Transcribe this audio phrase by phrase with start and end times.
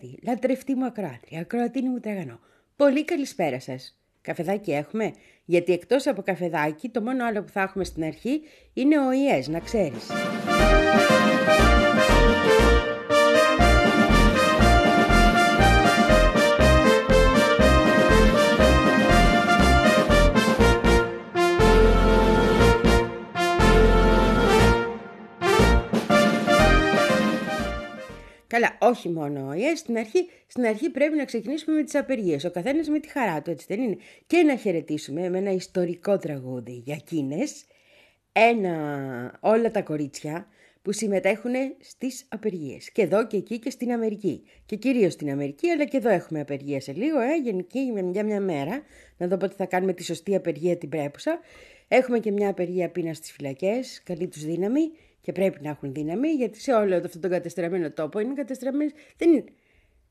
[0.00, 2.38] Ακροατή, λατρευτή μου ακροάτρια, ακροατίνη μου τραγανό.
[2.76, 4.00] Πολύ καλησπέρα σας.
[4.20, 5.12] Καφεδάκι έχουμε,
[5.44, 9.48] γιατί εκτός από καφεδάκι το μόνο άλλο που θα έχουμε στην αρχή είναι ο ΙΕΣ,
[9.48, 10.06] να ξέρεις.
[28.50, 29.74] Καλά, όχι μόνο ο ΙΕ.
[29.74, 32.44] Στην αρχή, στην αρχή πρέπει να ξεκινήσουμε με τις απεργίες.
[32.44, 33.96] Ο καθένας με τη χαρά του, έτσι δεν είναι;
[34.26, 37.64] Και να χαιρετήσουμε με ένα ιστορικό τραγούδι για εκείνες
[38.32, 40.46] ένα, όλα τα κορίτσια
[40.82, 42.90] που συμμετέχουν στις απεργίες.
[42.92, 44.42] Και εδώ και εκεί και στην Αμερική.
[44.66, 48.40] Και κυρίως στην Αμερική, αλλά και εδώ έχουμε απεργία σε λίγο, ε, γενική για μια
[48.40, 48.82] μέρα.
[49.16, 51.40] Να δω πότε θα κάνουμε τη σωστή απεργία την πρέπουσα.
[51.88, 54.90] Έχουμε και μια απεργία πείνας στις φυλακές, καλή τους δύναμη
[55.30, 58.90] και πρέπει να έχουν δύναμη, γιατί σε όλο αυτό τον κατεστραμμένο τόπο είναι κατεστραμμένο.
[59.16, 59.44] Δεν είναι.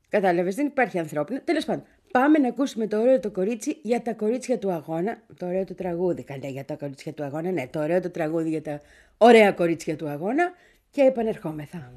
[0.08, 1.40] Κατάλαβες, δεν υπάρχει ανθρώπινο.
[1.44, 5.22] Τέλος πάντων, πάμε να ακούσουμε το ωραίο το κορίτσι για τα κορίτσια του αγώνα.
[5.36, 7.50] Το ωραίο το τραγούδι, καλά για τα κορίτσια του αγώνα.
[7.50, 8.80] Ναι, το ωραίο το τραγούδι για τα
[9.18, 10.52] ωραία κορίτσια του αγώνα.
[10.90, 11.92] Και επανερχόμεθα.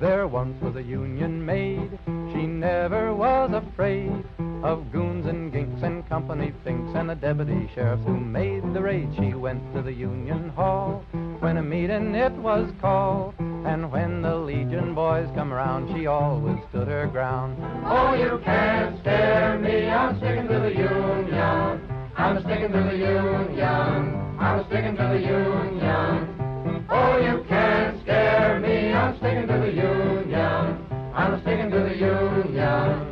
[0.00, 1.90] There once was a union maid,
[2.30, 8.04] she never was afraid of goons and ginks and company finks and the deputy sheriffs
[8.06, 9.08] who made the raid.
[9.16, 11.04] She went to the union hall
[11.40, 16.58] when a meeting it was called, and when the legion boys come around, she always
[16.68, 17.56] stood her ground.
[17.84, 21.92] Oh, you can't scare me, I'm sticking to the union.
[22.16, 24.38] I'm sticking to the union.
[24.38, 26.86] I'm sticking to the union.
[26.88, 28.92] Oh, you can't scare me.
[28.92, 30.86] I'm sticking to the union.
[31.14, 33.11] I'm sticking to the union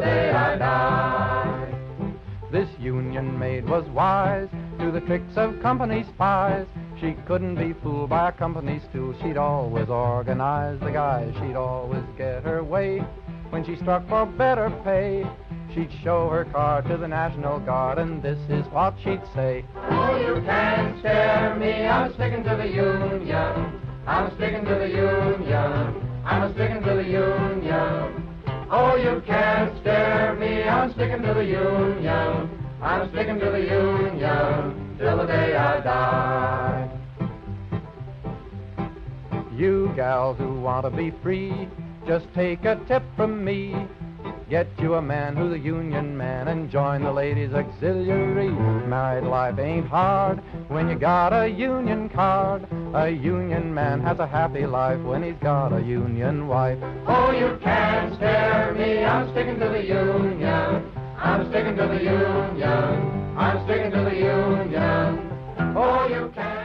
[0.00, 1.74] day I die.
[2.50, 4.48] This union maid was wise
[4.78, 6.66] to the tricks of company spies.
[7.00, 9.14] She couldn't be fooled by a company stool.
[9.22, 11.32] She'd always organize the guys.
[11.40, 13.04] She'd always get her way
[13.50, 15.26] when she struck for better pay.
[15.74, 19.64] She'd show her card to the National Guard, and this is what she'd say.
[19.76, 21.86] Oh, you can't scare me.
[21.86, 23.80] I'm sticking to the union.
[24.06, 26.22] I'm sticking to the union.
[26.24, 28.27] I'm sticking to the union.
[28.70, 30.62] Oh, you can't scare me.
[30.62, 32.50] I'm sticking to the union.
[32.82, 36.90] I'm sticking to the union till the day I die.
[39.56, 41.66] You gals who want to be free,
[42.06, 43.74] just take a tip from me.
[44.49, 48.49] Get you a man who's a union man and join the ladies auxiliary.
[48.87, 52.67] Married life ain't hard when you got a union card.
[52.93, 56.77] A union man has a happy life when he's got a union wife.
[57.07, 60.91] Oh, you can't scare me, I'm sticking to the union.
[61.17, 63.37] I'm sticking to the union.
[63.37, 65.31] I'm sticking to the union.
[65.75, 66.63] Oh, you can't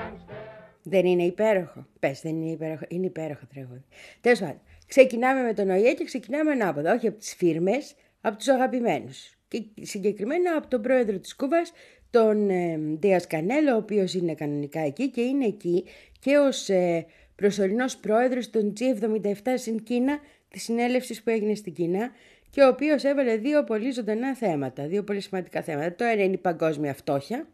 [0.82, 1.86] Δεν είναι υπέροχο.
[1.98, 2.84] Πες, δεν είναι υπέροχο.
[2.88, 3.84] Είναι υπέροχο τραγούδι.
[4.20, 4.60] Τέλος πάντων.
[4.95, 9.37] Ξεκινάμε με τον ΟΗΕ και ξεκινάμε ανάποδα, όχι από τις φίρμες, από τους αγαπημένους.
[9.47, 11.71] Και συγκεκριμένα από τον πρόεδρο της Κούβας,
[12.09, 15.85] τον ε, Δίας Κανέλο, ο οποίος είναι κανονικά εκεί και είναι εκεί
[16.19, 17.05] και ως ε,
[17.35, 22.11] προσωρινός πρόεδρος των G77 στην Κίνα, της συνέλευσης που έγινε στην Κίνα
[22.49, 25.95] και ο οποίος έβαλε δύο πολύ ζωντανά θέματα, δύο πολύ σημαντικά θέματα.
[25.95, 27.47] Το ένα είναι η παγκόσμια φτώχεια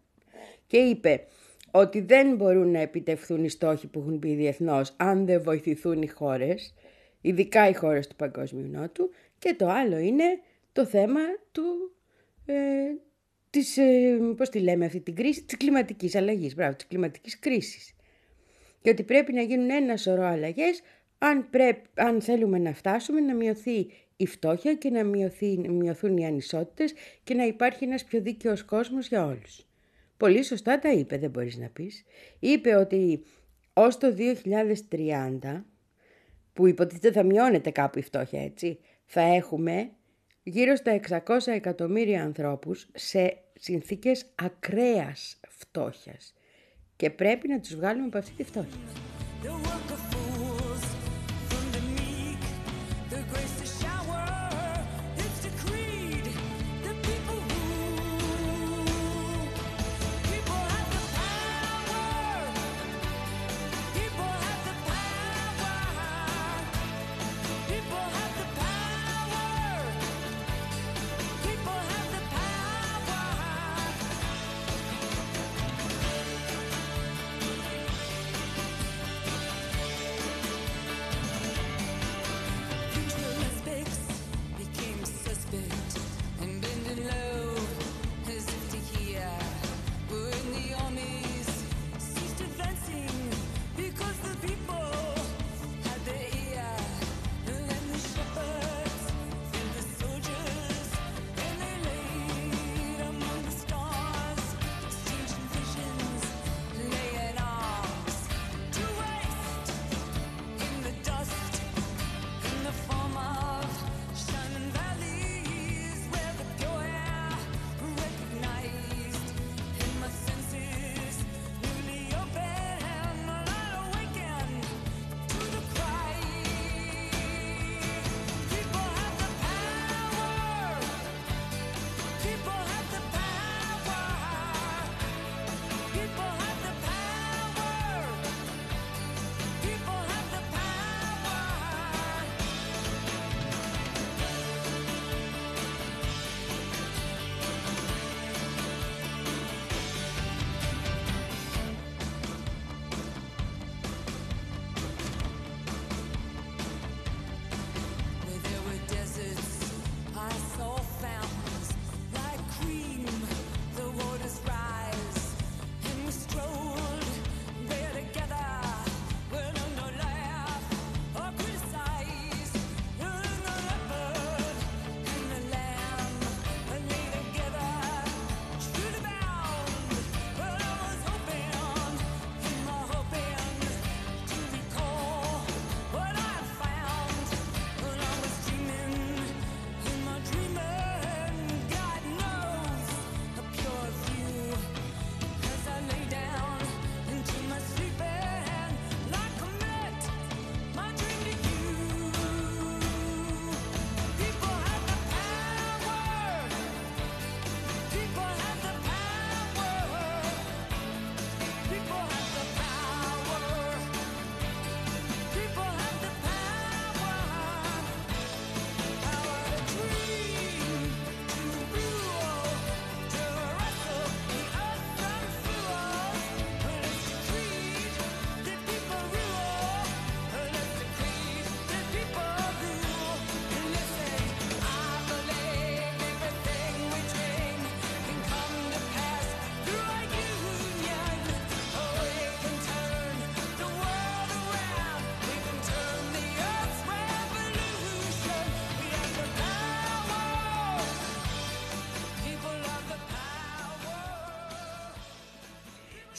[0.67, 1.23] και είπε
[1.71, 6.07] ότι δεν μπορούν να επιτευχθούν οι στόχοι που έχουν πει διεθνώς αν δεν βοηθηθούν οι
[6.07, 6.73] χώρες
[7.21, 9.09] ειδικά οι χώρες του Παγκόσμιου Νότου
[9.39, 10.39] και το άλλο είναι
[10.71, 11.21] το θέμα
[11.51, 11.95] του,
[12.45, 12.53] ε,
[13.49, 17.93] της, ε, πώς τη λέμε αυτή την κρίση, της κλιματικής αλλαγής, μπράβο, της κλιματικής κρίσης.
[18.81, 20.81] Και ότι πρέπει να γίνουν ένα σωρό αλλαγές
[21.17, 21.49] αν,
[21.95, 26.93] αν θέλουμε να φτάσουμε να μειωθεί η φτώχεια και να μειωθεί, μειωθούν οι ανισότητες
[27.23, 29.65] και να υπάρχει ένας πιο δίκαιος κόσμος για όλους.
[30.17, 32.03] Πολύ σωστά τα είπε, δεν μπορείς να πεις.
[32.39, 33.23] Είπε ότι
[33.73, 35.65] ως το 2030
[36.59, 39.89] που υποτίθεται θα μειώνεται κάπου η φτώχεια, έτσι, θα έχουμε
[40.43, 46.33] γύρω στα 600 εκατομμύρια ανθρώπους σε συνθήκες ακραίας φτώχειας
[46.95, 48.79] και πρέπει να τους βγάλουμε από αυτή τη φτώχεια.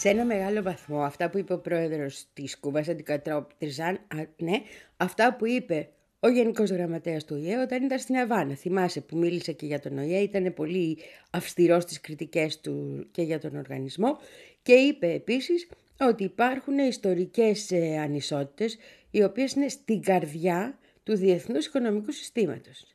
[0.00, 3.98] Σε ένα μεγάλο βαθμό, αυτά που είπε ο πρόεδρος της Κούβας αντικατρόπτριζαν,
[4.36, 4.62] ναι,
[4.96, 5.88] αυτά που είπε
[6.20, 8.54] ο Γενικός Γραμματέας του ΟΗΕ όταν ήταν στην Αβάνα.
[8.54, 10.98] Θυμάσαι που μίλησε και για τον ΟΗΕ, ήταν πολύ
[11.30, 14.18] αυστηρός στις κριτικές του και για τον οργανισμό
[14.62, 15.68] και είπε επίσης
[16.00, 18.78] ότι υπάρχουν ιστορικές ε, ανισότητες
[19.10, 22.86] οι οποίες είναι στην καρδιά του διεθνούς οικονομικού συστήματος.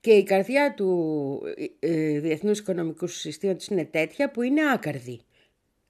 [0.00, 1.40] Και η καρδιά του
[1.80, 5.20] ε, ε, διεθνούς οικονομικού συστήματος είναι τέτοια που είναι άκαρδη.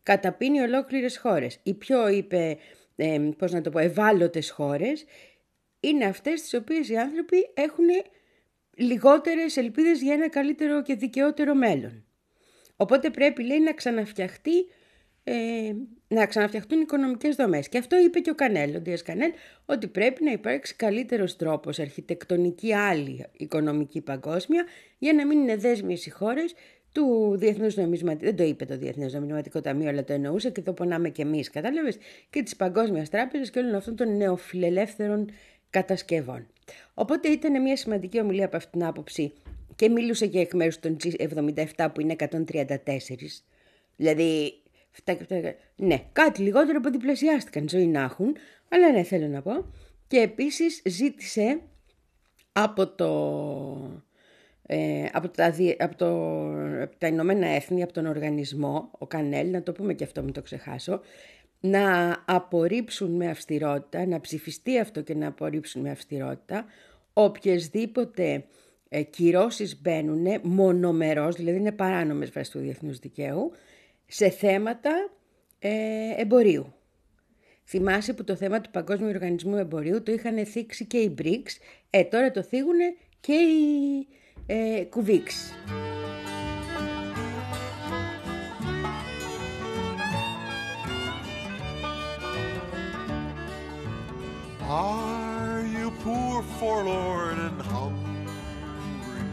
[0.07, 1.59] Καταπίνει ολόκληρες χώρες.
[1.63, 2.59] Οι πιο, είπε,
[2.97, 5.05] ε, πώς να το πω, ευάλωτες χώρες
[5.81, 7.85] είναι αυτές τις οποίες οι άνθρωποι έχουν
[8.77, 12.05] λιγότερες ελπίδες για ένα καλύτερο και δικαιότερο μέλλον.
[12.77, 14.67] Οπότε πρέπει, λέει, να ξαναφτιαχτεί
[15.29, 15.73] ε,
[16.09, 17.69] να ξαναφτιαχτούν οικονομικές δομές.
[17.69, 19.33] Και αυτό είπε και ο Κανέλ, ο Δίας Κανέλ,
[19.67, 24.65] ότι πρέπει να υπάρξει καλύτερος τρόπος, αρχιτεκτονική άλλη οικονομική παγκόσμια,
[24.99, 26.55] για να μην είναι δέσμιες οι χώρες
[26.97, 30.73] του Διεθνούς Νομισματικού, δεν το είπε το Διεθνές Νομισματικό Ταμείο, αλλά το εννοούσε και το
[30.73, 31.99] πονάμε και εμείς, κατάλαβες,
[32.31, 35.31] και της Παγκόσμιας Τράπεζας και όλων αυτών των νεοφιλελεύθερων
[35.71, 36.47] κατασκευών.
[36.95, 39.33] Οπότε ήταν μια σημαντική ομιλία από αυτήν την άποψη
[39.77, 42.29] και μίλησε και εκ μέρους των G77 που είναι 134,
[43.97, 44.53] δηλαδή
[45.77, 48.37] ναι, κάτι λιγότερο από διπλασιάστηκαν ζωή να έχουν,
[48.69, 49.65] αλλά ναι θέλω να πω.
[50.07, 51.61] Και επίσης ζήτησε
[52.53, 54.05] από το...
[54.67, 56.09] Ε, από, τα, από, το,
[56.83, 60.33] από τα Ηνωμένα Έθνη, από τον οργανισμό, ο Κανέλ, να το πούμε και αυτό μην
[60.33, 61.01] το ξεχάσω,
[61.61, 66.65] να απορρίψουν με αυστηρότητα, να ψηφιστεί αυτό και να απορρίψουν με αυστηρότητα
[67.13, 68.45] οποιασδήποτε
[68.89, 73.53] ε, κυρώσεις μπαίνουν μονομερός, δηλαδή είναι παράνομες βάσεις του διεθνούς δικαίου,
[74.07, 75.11] σε θέματα
[75.59, 75.71] ε,
[76.17, 76.75] εμπορίου.
[77.65, 81.51] Θυμάσαι που το θέμα του Παγκόσμιου Οργανισμού Εμπορίου το είχαν θίξει και οι BRICS,
[81.91, 82.79] ε, τώρα το θίγουν
[83.21, 84.07] και οι
[84.46, 85.54] ε, κουβίξ.
[94.70, 99.26] Are you poor, forlorn and hungry?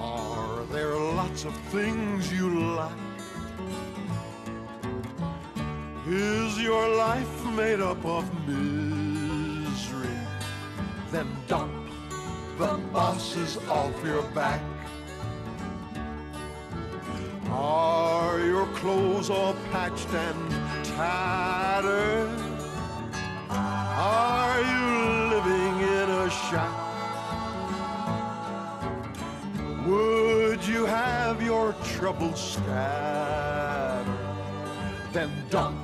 [0.00, 2.98] Are there lots of things you lack?
[6.08, 10.18] Is your life made up of misery?
[11.12, 11.85] Then dump
[12.57, 14.61] the bosses off your back.
[17.51, 20.51] Are your clothes all patched and
[20.83, 22.31] tattered?
[23.49, 26.87] Are you living in a shack?
[29.85, 34.07] Would you have your troubles scattered?
[35.13, 35.77] Then dump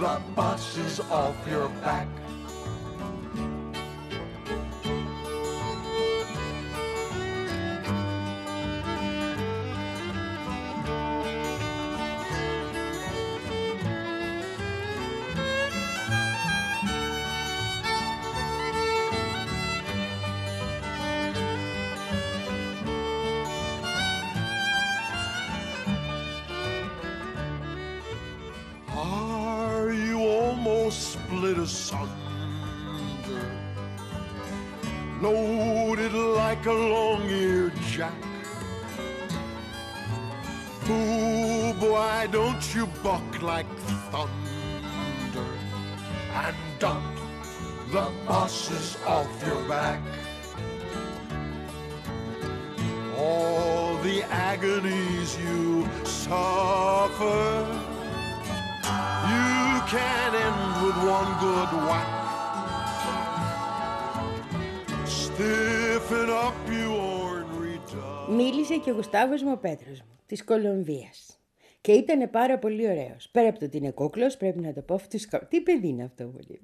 [0.00, 2.08] the bosses off your back.
[30.84, 32.10] Almost split asunder?
[35.22, 38.12] Loaded like a long-eared jack.
[40.86, 43.66] Boo, boy, don't you buck like
[44.10, 45.48] thunder
[46.34, 47.16] and dump
[47.90, 50.02] the bosses off your back?
[53.16, 57.93] All the agonies you suffer
[59.92, 62.10] can end with one good whack.
[65.22, 66.88] Stiffen up you
[67.22, 68.28] ornery dog.
[68.30, 71.38] Μίλησε και ο Γουστάβος μου ο Πέτρος μου, της Κολομβίας.
[71.80, 73.28] Και ήταν πάρα πολύ ωραίος.
[73.32, 75.46] Πέρα από το ότι είναι κούκλος, πρέπει να το πω φυσικά.
[75.46, 76.60] Τι παιδί είναι αυτό πολύ.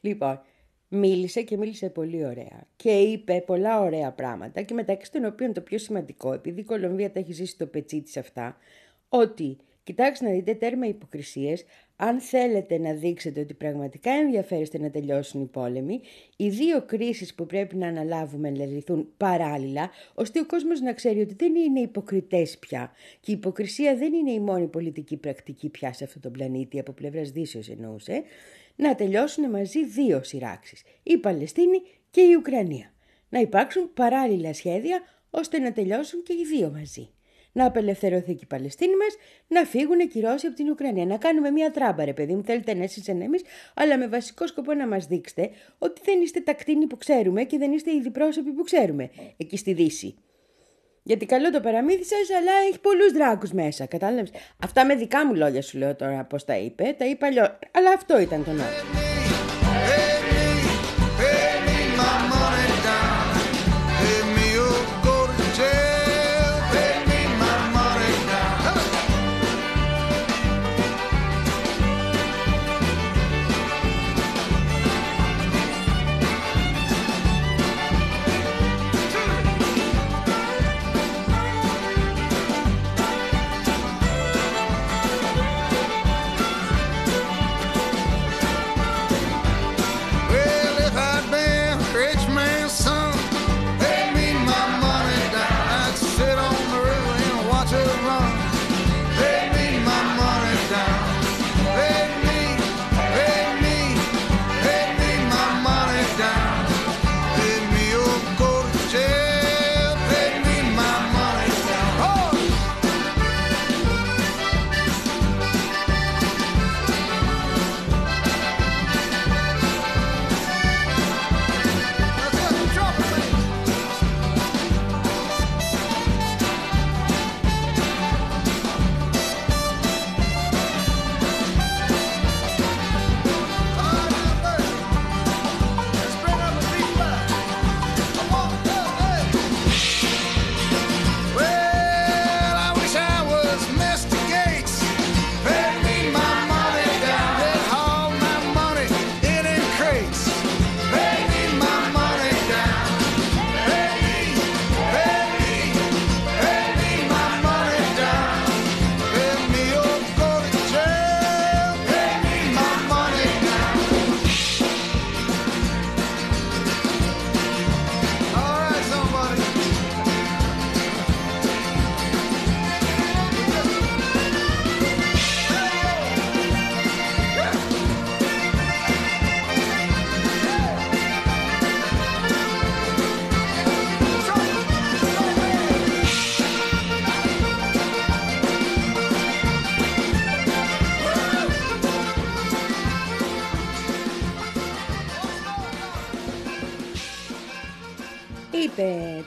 [0.00, 0.40] Λοιπόν,
[0.88, 2.66] μίλησε και μίλησε πολύ ωραία.
[2.76, 7.12] Και είπε πολλά ωραία πράγματα και μεταξύ των οποίων το πιο σημαντικό, επειδή η Κολομβία
[7.12, 8.56] τα έχει ζήσει το πετσί της αυτά,
[9.08, 11.64] ότι Κοιτάξτε να δείτε τέρμα υποκρισίες,
[11.96, 16.00] αν θέλετε να δείξετε ότι πραγματικά ενδιαφέρεστε να τελειώσουν οι πόλεμοι,
[16.36, 21.20] οι δύο κρίσεις που πρέπει να αναλάβουμε να λυθούν παράλληλα, ώστε ο κόσμος να ξέρει
[21.20, 22.92] ότι δεν είναι υποκριτές πια.
[23.20, 26.92] Και η υποκρισία δεν είναι η μόνη πολιτική πρακτική πια σε αυτόν τον πλανήτη, από
[26.92, 28.22] πλευράς Δύσεως εννοούσε,
[28.76, 32.92] να τελειώσουν μαζί δύο σειράξεις, η Παλαιστίνη και η Ουκρανία.
[33.28, 35.00] Να υπάρξουν παράλληλα σχέδια
[35.30, 37.13] ώστε να τελειώσουν και οι δύο μαζί
[37.54, 39.16] να απελευθερωθεί και η Παλαιστίνη μας,
[39.48, 41.06] να φύγουν οι Ρώσοι από την Ουκρανία.
[41.06, 43.38] Να κάνουμε μια τράμπα, ρε παιδί μου, θέλετε να εσείς εμεί,
[43.74, 47.58] αλλά με βασικό σκοπό να μας δείξετε ότι δεν είστε τα κτίνη που ξέρουμε και
[47.58, 50.14] δεν είστε οι διπρόσωποι που ξέρουμε εκεί στη Δύση.
[51.02, 54.30] Γιατί καλό το παραμύθι σας, αλλά έχει πολλούς δράκους μέσα, κατάλαβες.
[54.62, 57.90] Αυτά με δικά μου λόγια σου λέω τώρα πώς τα είπε, τα είπα αλλιώς, αλλά
[57.90, 59.13] αυτό ήταν το νόημα.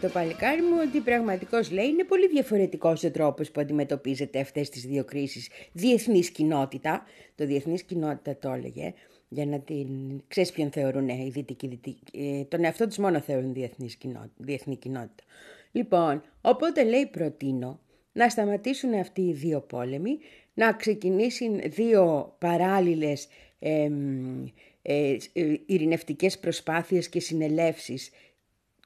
[0.07, 4.85] Το παλικάρι μου ότι πραγματικώς λέει είναι πολύ διαφορετικός ο τρόπος που αντιμετωπίζετε αυτές τις
[4.85, 5.49] δύο κρίσεις.
[5.71, 7.03] Διεθνής κοινότητα,
[7.35, 8.93] το διεθνής κοινότητα το έλεγε,
[9.27, 9.87] για να την.
[10.27, 12.03] ξέρεις ποιον θεωρούν οι δυτικοί, δυτικοί
[12.39, 15.23] ε, τον εαυτό τους μόνο θεωρούν διεθνής κοινότητα, διεθνή κοινότητα.
[15.71, 17.79] Λοιπόν, οπότε λέει προτείνω
[18.11, 20.17] να σταματήσουν αυτοί οι δύο πόλεμοι,
[20.53, 23.27] να ξεκινήσουν δύο παράλληλες
[23.59, 24.45] εμ,
[24.81, 28.09] ε, ε, ειρηνευτικές προσπάθειες και συνελεύσεις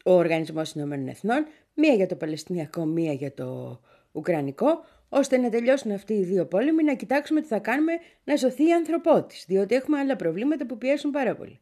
[0.05, 3.79] ο Οργανισμός Ηνωμένων Εθνών, μία για το Παλαιστινιακό, μία για το
[4.11, 7.91] Ουκρανικό, ώστε να τελειώσουν αυτοί οι δύο πόλεμοι, να κοιτάξουμε τι θα κάνουμε
[8.23, 11.59] να σωθεί η ανθρωπότης, διότι έχουμε άλλα προβλήματα που πιέσουν πάρα πολύ.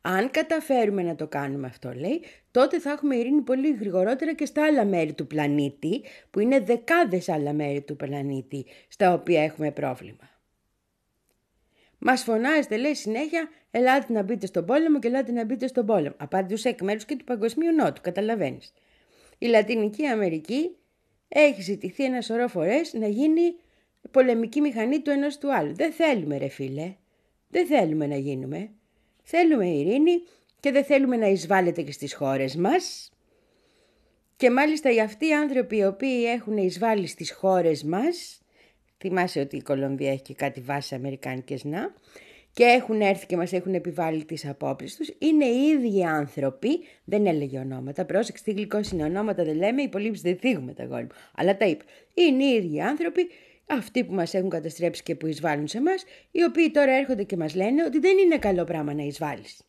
[0.00, 4.64] Αν καταφέρουμε να το κάνουμε αυτό, λέει, τότε θα έχουμε ειρήνη πολύ γρηγορότερα και στα
[4.64, 10.30] άλλα μέρη του πλανήτη, που είναι δεκάδες άλλα μέρη του πλανήτη, στα οποία έχουμε πρόβλημα.
[11.98, 16.14] Μας φωνάζετε, λέει συνέχεια, ελάτε να μπείτε στον πόλεμο και ελάτε να μπείτε στον πόλεμο.
[16.16, 18.72] Απαντούσε εκ μέρους και του Παγκοσμίου Νότου, καταλαβαίνεις.
[19.38, 20.76] Η Λατινική Αμερική
[21.28, 23.54] έχει ζητηθεί ένα σωρό φορές να γίνει
[24.10, 25.74] πολεμική μηχανή του ενός του άλλου.
[25.74, 26.94] Δεν θέλουμε, ρε φίλε.
[27.48, 28.70] Δεν θέλουμε να γίνουμε.
[29.22, 30.22] Θέλουμε ειρήνη
[30.60, 33.10] και δεν θέλουμε να εισβάλλετε και στις χώρες μας.
[34.36, 38.42] Και μάλιστα οι αυτοί οι άνθρωποι οι οποίοι έχουν εισβάλει στις χώρες μας,
[38.98, 41.94] θυμάσαι ότι η Κολομβία έχει και κάτι βάσει αμερικάνικες να,
[42.56, 46.68] και έχουν έρθει και μας έχουν επιβάλει τις απόψεις τους, είναι οι ίδιοι άνθρωποι,
[47.04, 51.02] δεν έλεγε ονόματα, πρόσεξε τι γλυκός είναι ονόματα δεν λέμε, υπολείψεις δεν θίγουμε τα γόρι
[51.02, 51.84] μου, αλλά τα είπε.
[52.14, 53.26] Είναι οι ίδιοι άνθρωποι,
[53.66, 57.36] αυτοί που μας έχουν καταστρέψει και που εισβάλλουν σε μας, οι οποίοι τώρα έρχονται και
[57.36, 59.62] μας λένε ότι δεν είναι καλό πράγμα να εισβάλλεις.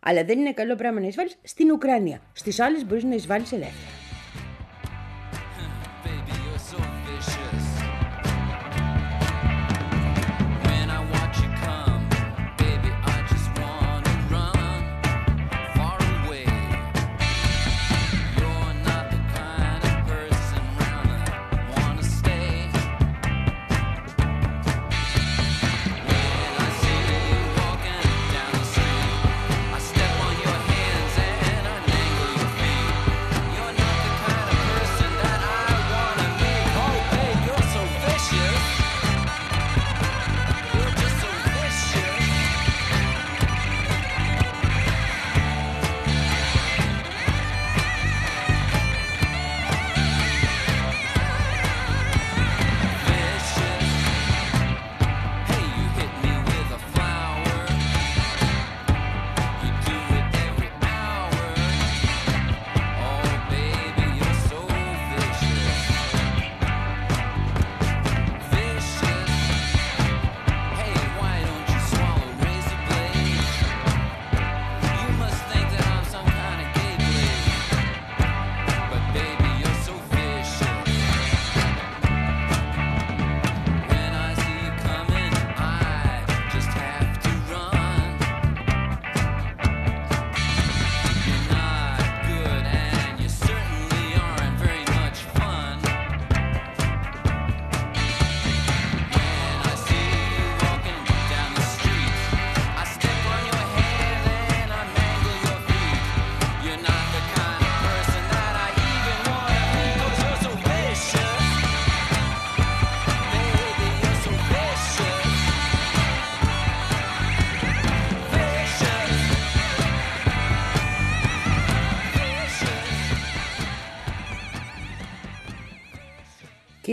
[0.00, 2.20] Αλλά δεν είναι καλό πράγμα να εισβάλλεις στην Ουκρανία.
[2.32, 4.07] Στις άλλες μπορείς να εισβάλλεις ελεύθερα.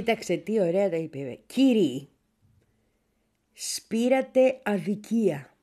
[0.05, 1.39] Κοίταξε τι ωραία τα είπε.
[1.45, 2.09] Κύριοι,
[3.53, 5.55] σπήρατε αδικία.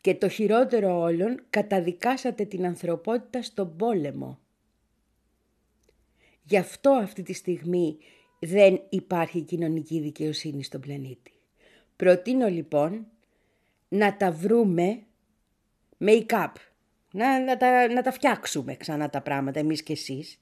[0.00, 4.38] Και το χειρότερο όλων, καταδικάσατε την ανθρωπότητα στον πόλεμο.
[6.42, 7.98] Γι' αυτό αυτή τη στιγμή
[8.38, 11.32] δεν υπάρχει κοινωνική δικαιοσύνη στον πλανήτη.
[11.96, 13.06] Προτείνω λοιπόν
[13.88, 15.02] να τα βρούμε
[15.98, 16.52] make-up,
[17.12, 20.41] να, να, τα, να τα φτιάξουμε ξανά τα πράγματα εμείς και εσείς,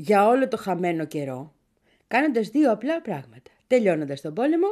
[0.00, 1.54] για όλο το χαμένο καιρό,
[2.08, 3.50] κάνοντας δύο απλά πράγματα.
[3.66, 4.66] Τελειώνοντας τον πόλεμο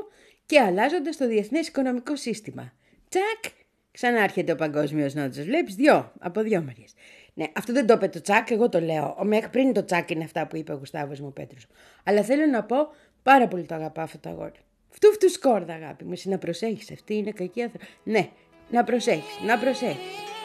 [0.46, 2.72] και αλλάζοντας το διεθνές οικονομικό σύστημα.
[3.08, 3.52] Τσακ!
[3.90, 5.44] Ξανάρχεται ο παγκόσμιος νότος.
[5.44, 6.94] Βλέπεις δυο, από δυο μεριές.
[7.34, 9.16] Ναι, αυτό δεν το είπε το τσακ, εγώ το λέω.
[9.18, 11.66] Ο Μέχρι πριν το τσακ είναι αυτά που είπε ο Γουστάβος μου ο Πέτρος.
[12.04, 12.76] Αλλά θέλω να πω,
[13.22, 14.60] πάρα πολύ το αγαπάω αυτό το αγόρι.
[14.88, 17.86] Φτού φτού σκόρδα αγάπη μου, εσύ να προσέχεις, αυτή είναι κακή άνθρωπη.
[18.04, 18.28] Ναι,
[18.70, 20.36] να προσέχεις, να προσέχεις.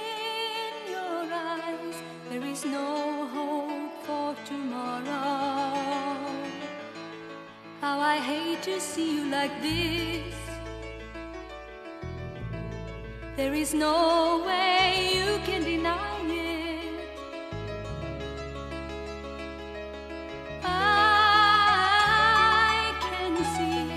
[8.06, 10.36] I hate to see you like this.
[13.38, 17.00] There is no way you can deny it.
[20.66, 21.80] I
[23.08, 23.88] can see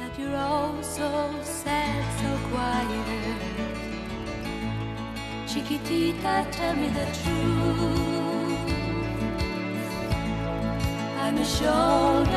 [0.00, 3.38] that you're all so sad, so quiet.
[5.46, 7.92] Chiquitita, tell me the truth.
[11.20, 12.31] I'm a shoulder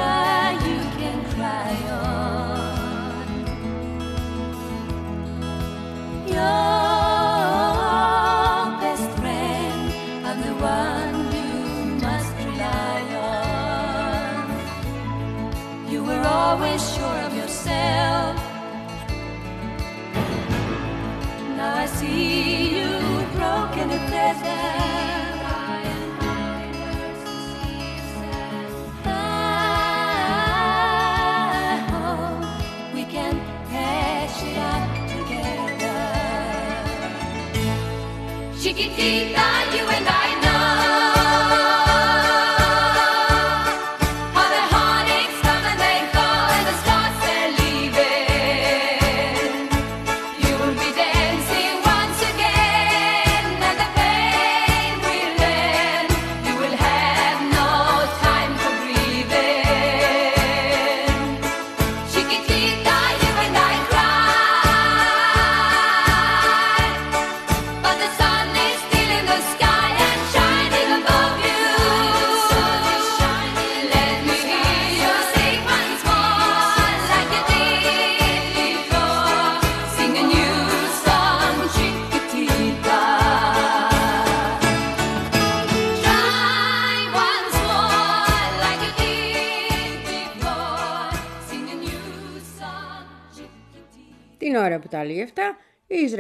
[38.98, 39.35] Thank.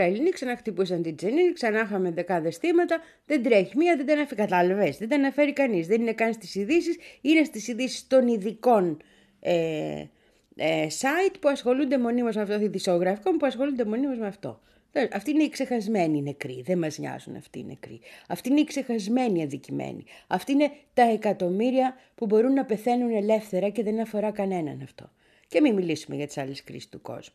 [0.04, 3.00] Οι Ισραηλινοί ξαναχτυπούσαν την Τζενίνη, ξανά είχαμε δεκάδες θύματα.
[3.26, 4.42] Δεν τρέχει μία, δεν τα αναφέρει.
[4.42, 4.98] Κατάλαβες.
[4.98, 5.88] Δεν τα αναφέρει κανείς.
[5.88, 6.98] Δεν είναι καν στις ειδήσεις.
[7.22, 9.02] Είναι στις ειδήσεις των ειδικών
[9.40, 10.06] ε,
[10.56, 14.60] ε, site που ασχολούνται μονίμως με αυτό, ειδησιογραφικών που ασχολούνται μονίμως με αυτό.
[14.92, 16.62] Δεν- Αυτοί είναι οι ξεχασμένοι νεκροί.
[16.66, 18.00] Δεν μας νοιάζουν αυτοί οι νεκροί.
[18.28, 20.04] Αυτοί είναι οι ξεχασμένοι αδικημένοι.
[20.28, 25.12] Αυτοί είναι τα εκατομμύρια που μπορούν να πεθαίνουν ελεύθερα και δεν αφορά κανέναν αυτό.
[25.48, 27.34] Και μην μιλήσουμε για τις άλλες κρίσεις του κόσμου.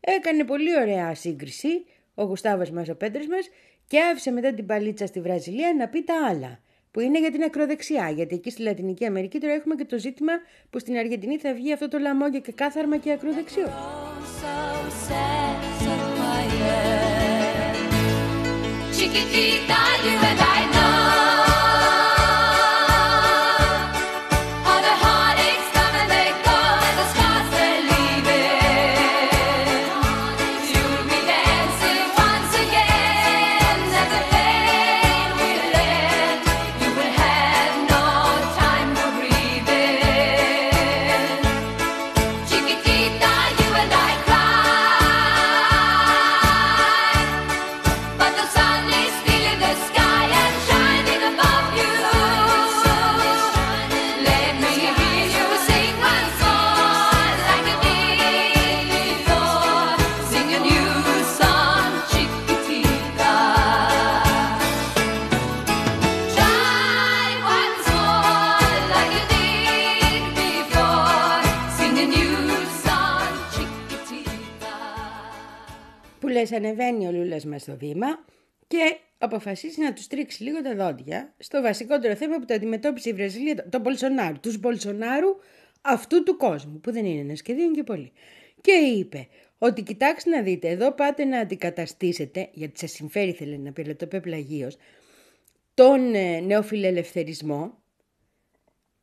[0.00, 1.84] Έκανε πολύ ωραία σύγκριση
[2.16, 3.48] ο Γουστάβος μας, ο Πέτρος μας
[3.86, 7.42] και άφησε μετά την παλίτσα στη Βραζιλία να πει τα άλλα που είναι για την
[7.42, 8.10] ακροδεξιά.
[8.10, 10.32] Γιατί εκεί στη Λατινική Αμερική τώρα έχουμε και το ζήτημα
[10.70, 13.68] που στην Αργεντινή θα βγει αυτό το λαμόγιο και κάθαρμα και ακροδεξιό.
[14.40, 17.74] so sad, so quiet.
[18.96, 20.85] Chiquitita, you and I know
[76.46, 76.58] Chiquitita.
[76.58, 78.24] Που λες ανεβαίνει ο Λούλας μας στο βήμα
[78.66, 83.12] και αποφασίσει να τους τρίξει λίγο τα δόντια στο βασικότερο θέμα που το αντιμετώπισε η
[83.12, 85.36] Βραζιλία, τον Μπολσονάρου, τους Μπολσονάρου
[85.80, 88.12] αυτού του κόσμου, που δεν είναι ένας και δύο είναι και πολύ.
[88.60, 89.28] Και είπε
[89.58, 93.96] ότι κοιτάξτε να δείτε, εδώ πάτε να αντικαταστήσετε, γιατί σας συμφέρει θέλει να πει, αλλά
[93.96, 94.76] το είπε πλαγίως,
[95.74, 97.78] τον ε, νεοφιλελευθερισμό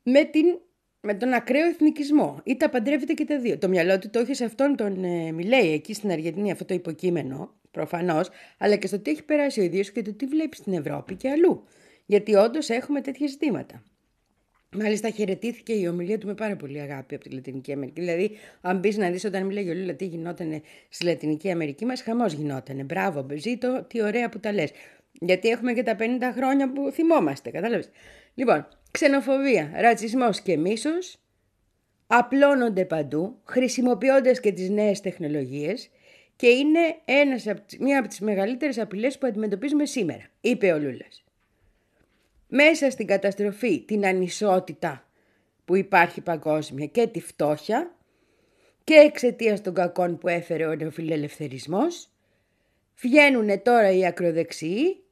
[0.03, 0.59] με, την,
[1.05, 2.39] με τον ακραίο εθνικισμό.
[2.43, 3.57] Ή τα παντρεύεται και τα δύο.
[3.57, 6.73] Το μυαλό του το έχει σε αυτόν τον ε, Μιλέη εκεί στην Αργεντινή, αυτό το
[6.73, 10.73] υποκείμενο, προφανώς, αλλά και στο τι έχει περάσει ο ίδιος και το τι βλέπει στην
[10.73, 11.63] Ευρώπη και αλλού.
[12.05, 13.83] Γιατί όντως έχουμε τέτοια ζητήματα.
[14.75, 18.01] Μάλιστα χαιρετήθηκε η ομιλία του με πάρα πολύ αγάπη από τη Λατινική Αμερική.
[18.01, 22.01] Δηλαδή, αν μπεις να δεις όταν μίλαγε ο Λούλα τι γινόταν στη Λατινική Αμερική, μας
[22.01, 22.85] χαμός γινόταν.
[22.85, 24.71] Μπράβο, Μπεζίτο, τι ωραία που τα λες.
[25.11, 26.03] Γιατί έχουμε και τα 50
[26.35, 27.89] χρόνια που θυμόμαστε, κατάλαβες.
[28.33, 31.17] Λοιπόν, ξενοφοβία, ρατσισμός και μίσος
[32.07, 35.89] απλώνονται παντού, χρησιμοποιώντας και τις νέες τεχνολογίες
[36.35, 40.77] και είναι ένας, από τις- μία από τις μεγαλύτερες απειλές που αντιμετωπίζουμε σήμερα, είπε ο
[40.79, 41.23] Λούλας.
[42.47, 45.07] Μέσα στην καταστροφή, την ανισότητα
[45.65, 47.95] που υπάρχει παγκόσμια και τη φτώχεια
[48.83, 52.09] και εξαιτίας των κακών που έφερε ο νεοφιλελευθερισμός,
[53.01, 55.02] βγαίνουν τώρα οι ακροδεξιοί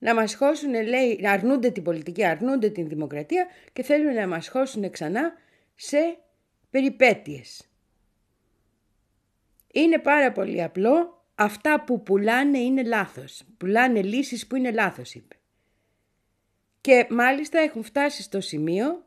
[0.00, 4.48] να μας χώσουν, λέει, να αρνούνται την πολιτική, αρνούνται την δημοκρατία και θέλουν να μας
[4.48, 5.32] χώσουν ξανά
[5.74, 6.18] σε
[6.70, 7.68] περιπέτειες.
[9.72, 11.24] Είναι πάρα πολύ απλό.
[11.34, 13.42] Αυτά που πουλάνε είναι λάθος.
[13.56, 15.36] Πουλάνε λύσεις που είναι λάθος, είπε.
[16.80, 19.04] Και μάλιστα έχουν φτάσει στο σημείο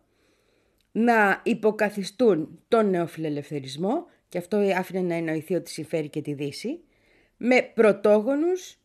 [0.92, 6.84] να υποκαθιστούν τον νεοφιλελευθερισμό, και αυτό άφηνε να εννοηθεί ότι συμφέρει και τη Δύση,
[7.38, 8.78] με πρωτόγονους,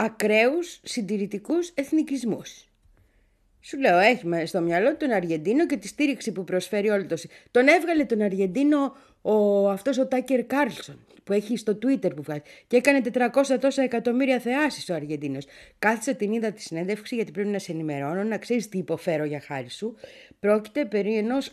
[0.00, 2.64] ακραίους, συντηρητικούς εθνικισμούς.
[3.60, 7.16] Σου λέω, έχει στο μυαλό του τον Αργεντίνο και τη στήριξη που προσφέρει όλο το...
[7.16, 12.22] συ- Τον έβγαλε τον Αργεντίνο ο, αυτός ο Τάκερ Κάρλσον που έχει στο Twitter που
[12.22, 15.46] βγάζει και έκανε 400 τόσα εκατομμύρια θεάσεις ο Αργεντίνος.
[15.78, 19.40] Κάθισα την είδα τη συνέντευξη γιατί πρέπει να σε ενημερώνω, να ξέρεις τι υποφέρω για
[19.40, 19.94] χάρη σου.
[20.40, 21.50] Πρόκειται περί ενός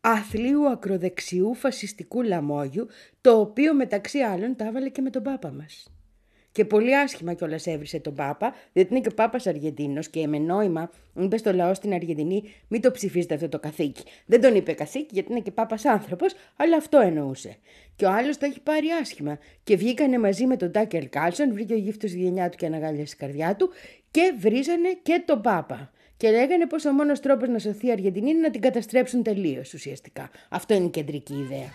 [0.00, 2.86] αθλίου ακροδεξιού φασιστικού λαμόγιου,
[3.20, 5.86] το οποίο μεταξύ άλλων τα έβαλε και με τον Πάπα μας.
[6.52, 10.38] Και πολύ άσχημα κιόλας έβρισε τον Πάπα, διότι είναι και ο Πάπας Αργεντίνος και με
[10.38, 14.02] νόημα είπε στο λαό στην Αργεντινή: Μην το ψηφίσετε αυτό το καθήκη.
[14.26, 17.56] Δεν τον είπε καθήκη γιατί είναι και Πάπας άνθρωπος, αλλά αυτό εννοούσε.
[17.96, 19.38] Και ο άλλος το έχει πάρει άσχημα.
[19.64, 23.14] Και βγήκανε μαζί με τον Τάκερ Κάλσον, βρήκε ο γύφτος στη γενιά του και αναγάλιασε
[23.16, 23.70] η καρδιά του
[24.10, 25.92] και βρίζανε και τον Πάπα.
[26.16, 29.74] Και λέγανε πως ο μόνος τρόπος να σωθεί η Αργεντινή είναι να την καταστρέψουν τελείως
[29.74, 30.30] ουσιαστικά.
[30.48, 31.70] Αυτό είναι η κεντρική ιδέα.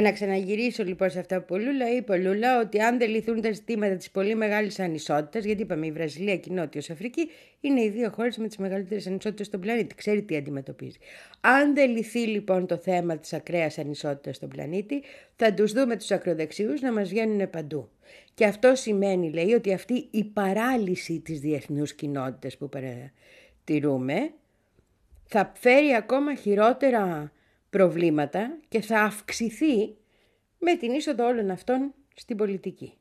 [0.00, 3.10] Για να ξαναγυρίσω λοιπόν σε αυτά που ο Λούλα είπε ο Λούλα ότι αν δεν
[3.10, 7.30] λυθούν τα ζητήματα της πολύ μεγάλης ανισότητας, γιατί είπαμε η Βραζιλία και η Νότιος Αφρική
[7.60, 9.94] είναι οι δύο χώρες με τις μεγαλύτερες ανισότητες στον πλανήτη.
[9.94, 10.98] Ξέρει τι αντιμετωπίζει.
[11.40, 15.02] Αν δεν λυθεί λοιπόν το θέμα της ακραίας ανισότητας στον πλανήτη,
[15.36, 17.88] θα τους δούμε τους ακροδεξιούς να μας βγαίνουν παντού.
[18.34, 24.32] Και αυτό σημαίνει, λέει, ότι αυτή η παράλυση της διεθνούς κοινότητας που παρατηρούμε
[25.26, 27.32] θα φέρει ακόμα χειρότερα
[27.70, 29.96] προβλήματα και θα αυξηθεί
[30.58, 32.94] με την είσοδο όλων αυτών στην πολιτική.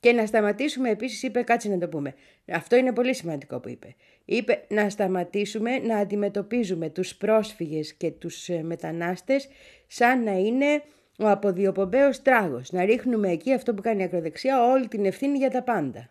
[0.00, 2.14] Και να σταματήσουμε επίσης, είπε, κάτσε να το πούμε,
[2.52, 3.94] αυτό είναι πολύ σημαντικό που είπε.
[4.24, 9.48] Είπε να σταματήσουμε να αντιμετωπίζουμε τους πρόσφυγες και τους ε, μετανάστες
[9.86, 10.82] σαν να είναι
[11.18, 12.72] ο αποδιοπομπαίος τράγος.
[12.72, 16.10] Να ρίχνουμε εκεί αυτό που κάνει η ακροδεξιά όλη την ευθύνη για τα πάντα.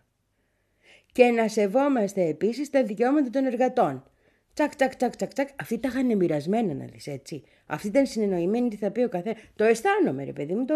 [1.12, 4.04] Και να σεβόμαστε επίσης τα δικαιώματα των εργατών.
[4.56, 5.50] Τσακ, τσακ, τσακ, τσακ, τσακ.
[5.62, 7.44] Αυτοί τα είχαν μοιρασμένα να δεις έτσι.
[7.66, 9.36] Αυτοί ήταν συνεννοημένοι τι θα πει ο καθένα.
[9.56, 10.74] Το αισθάνομαι ρε παιδί μου, το...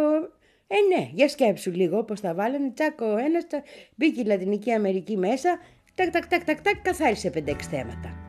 [0.68, 3.66] Ε ναι, για σκέψου λίγο πώς τα βάλανε, τσακ ο ένας, τσακ...
[3.96, 5.60] μπήκε η Λατινική Αμερική μέσα,
[5.96, 8.29] τακ, τακ, τακ, τακ, τακ, καθάρισε 5-6 θέματα.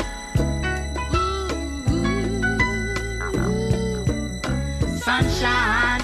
[5.41, 6.01] Sunshine.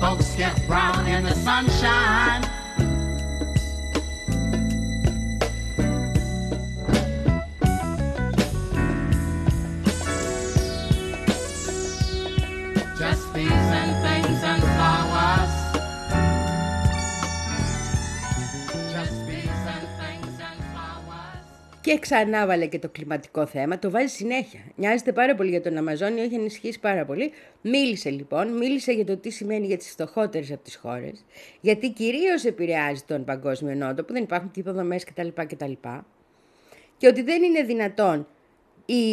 [0.00, 2.51] Folks get brown in the sunshine.
[21.92, 24.60] Και ξανά βάλε και το κλιματικό θέμα, το βάζει συνέχεια.
[24.76, 27.32] Νοιάζεται πάρα πολύ για τον Αμαζόνιο, έχει ενισχύσει πάρα πολύ.
[27.60, 31.24] Μίλησε λοιπόν, μίλησε για το τι σημαίνει για τις φτωχότερες από τις χώρες,
[31.60, 35.28] γιατί κυρίως επηρεάζει τον παγκόσμιο νότο, που δεν υπάρχουν και υποδομέ κτλ.
[35.34, 35.72] κτλ.
[36.96, 38.26] Και ότι δεν είναι δυνατόν
[38.86, 39.04] οι,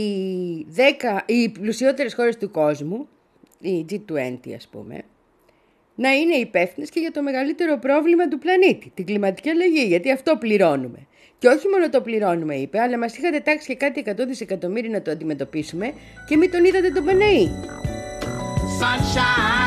[0.75, 3.07] 10, οι πλουσιότερες χώρες του κόσμου,
[3.59, 5.01] η G20 ας πούμε,
[5.95, 10.37] να είναι υπεύθυνες και για το μεγαλύτερο πρόβλημα του πλανήτη, την κλιματική αλλαγή, γιατί αυτό
[10.37, 11.07] πληρώνουμε.
[11.39, 15.01] Και όχι μόνο το πληρώνουμε, είπε, αλλά μας είχατε τάξει και κάτι 100 δισεκατομμύρια να
[15.01, 15.93] το αντιμετωπίσουμε
[16.27, 17.49] και μην τον είδατε τον Παναή.
[18.79, 19.59] sunshine.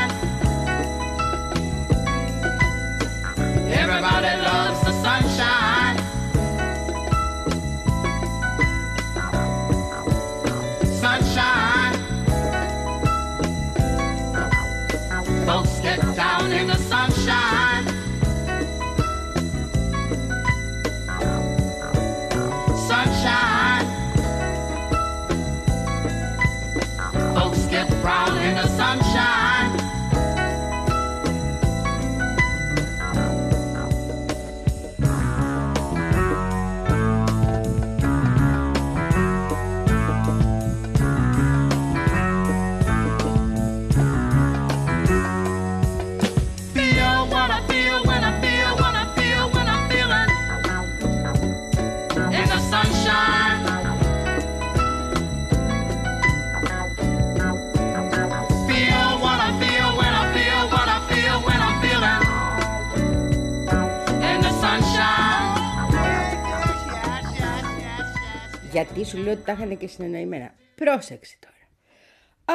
[68.82, 70.54] Γιατί σου λέω ότι τα είχαν και συνεννοημένα.
[70.74, 71.54] Πρόσεξε τώρα.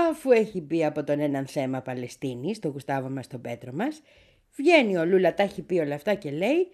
[0.09, 4.01] Αφού έχει μπει από τον έναν θέμα Παλαιστίνης, τον Γουστάβο μας, τον Πέτρο μας,
[4.55, 6.67] βγαίνει ο Λούλα, τα έχει πει όλα αυτά και λέει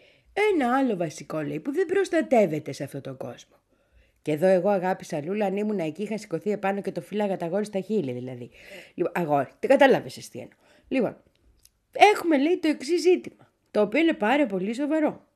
[0.51, 3.55] ένα άλλο βασικό λέει που δεν προστατεύεται σε αυτόν τον κόσμο.
[4.21, 7.45] Και εδώ εγώ αγάπησα Λούλα, αν ήμουν εκεί είχα σηκωθεί επάνω και το φύλαγα τα
[7.45, 8.49] αγόρι στα χείλη δηλαδή.
[8.93, 10.57] Λοιπόν, αγόρι, δεν κατάλαβες τι εννοώ.
[10.87, 11.17] Λοιπόν,
[12.13, 15.27] έχουμε λέει το εξής ζήτημα, το οποίο είναι πάρα πολύ σοβαρό.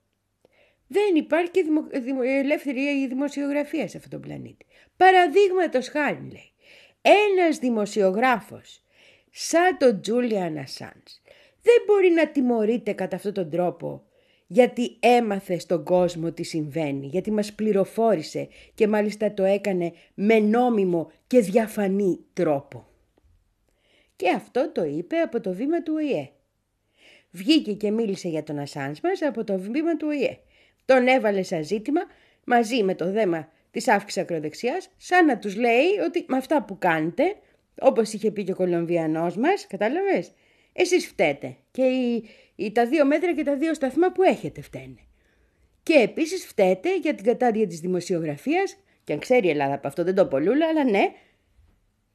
[0.88, 4.66] Δεν υπάρχει και δημο, δημο, ελεύθερη δημοσιογραφία σε αυτόν τον πλανήτη.
[4.98, 6.52] Παραδείγματος χάρη λέει,
[7.02, 8.84] ένας δημοσιογράφος
[9.32, 11.22] σαν τον Τζούλιαν Ασάνς
[11.62, 14.08] δεν μπορεί να τιμωρείται κατά αυτόν τον τρόπο
[14.48, 21.12] γιατί έμαθε στον κόσμο τι συμβαίνει, γιατί μας πληροφόρησε και μάλιστα το έκανε με νόμιμο
[21.28, 22.88] και διαφανή τρόπο.
[24.16, 26.30] Και αυτό το είπε από το βήμα του ΟΗΕ.
[27.32, 30.40] Βγήκε και μίλησε για τον Ασάνς μας από το βήμα του ΟΗΕ.
[30.88, 32.02] Τον έβαλε σαν ζήτημα
[32.44, 36.78] μαζί με το δέμα της αύξησης ακροδεξιάς, σαν να τους λέει ότι με αυτά που
[36.78, 37.36] κάνετε,
[37.80, 40.32] όπως είχε πει και ο Κολομβιανός μας, κατάλαβες,
[40.74, 45.00] εσείς φταίτε και οι, οι, τα δύο μέτρα και τα δύο σταθμά που έχετε φταίνε.
[45.84, 50.04] Και επίσης φταίτε για την κατάδια της δημοσιογραφίας, και αν ξέρει η Ελλάδα από αυτό
[50.04, 51.14] δεν το πολλούλα, αλλά ναι,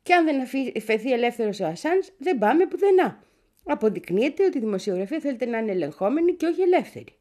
[0.03, 0.41] και αν δεν
[0.77, 3.25] αφαιθεί ελεύθερος ο Ασάνς, δεν πάμε πουθενά.
[3.65, 7.17] Αποδεικνύεται ότι η δημοσιογραφία θέλετε να είναι ελεγχόμενη και όχι ελεύθερη.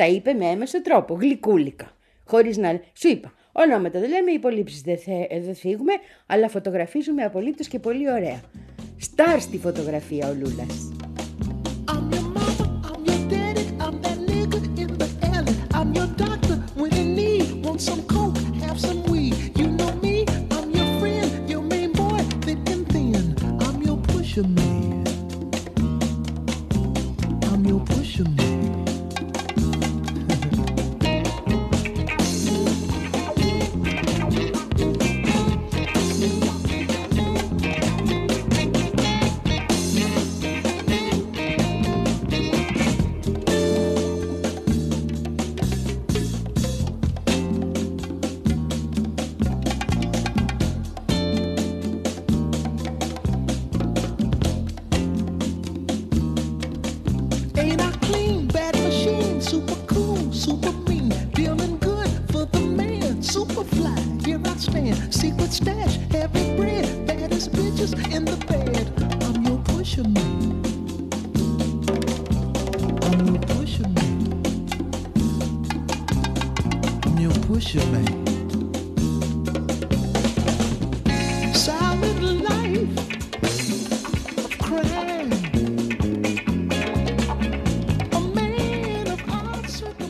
[0.00, 1.90] Τα είπε με έμεσο τρόπο, γλυκούλικα.
[2.24, 2.80] Χωρίς να...
[2.94, 5.40] Σου είπα, ονόματα δεν λέμε, υπολείψεις δεν, θε...
[5.40, 5.92] δεν φύγουμε,
[6.26, 8.40] αλλά φωτογραφίζουμε απολύτως και πολύ ωραία.
[8.98, 10.92] Στάρ στη φωτογραφία ο Λούλας.
[24.42, 24.79] I'm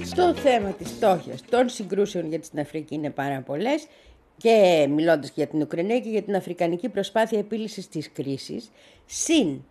[0.04, 3.86] Στο θέμα της φτώχειας των συγκρούσεων για την Αφρική είναι πάρα πολλές
[4.36, 8.70] και μιλώντας και για την Ουκρανία και για την αφρικανική προσπάθεια επίλυσης της κρίσης,
[9.06, 9.64] συν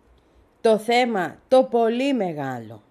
[0.60, 2.82] το θέμα το πολύ μεγάλο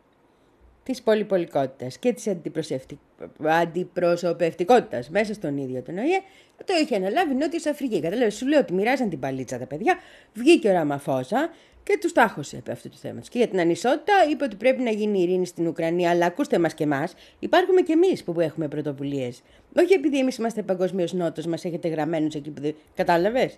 [0.83, 2.99] της πολυπολικότητας και της αντιπροσωπευτικ-
[3.43, 6.21] αντιπροσωπευτικότητας μέσα στον ίδιο τον ΟΗΕ,
[6.65, 8.01] το είχε αναλάβει η Νότιος Αφρική.
[8.01, 9.97] Καταλάβεις, σου λέω ότι μοιράζαν την παλίτσα τα παιδιά,
[10.33, 11.49] βγήκε ο Ραμαφώσα
[11.83, 13.29] και τους τάχωσε επί αυτού του θέματος.
[13.29, 16.73] Και για την ανισότητα είπε ότι πρέπει να γίνει ειρήνη στην Ουκρανία, αλλά ακούστε μας
[16.73, 19.41] και εμάς, υπάρχουμε και εμείς που έχουμε πρωτοβουλίες.
[19.77, 22.75] Όχι επειδή εμείς είμαστε παγκοσμίως νότος, μας έχετε γραμμένους εκεί που δεν...
[22.95, 23.57] Κατάλαβες;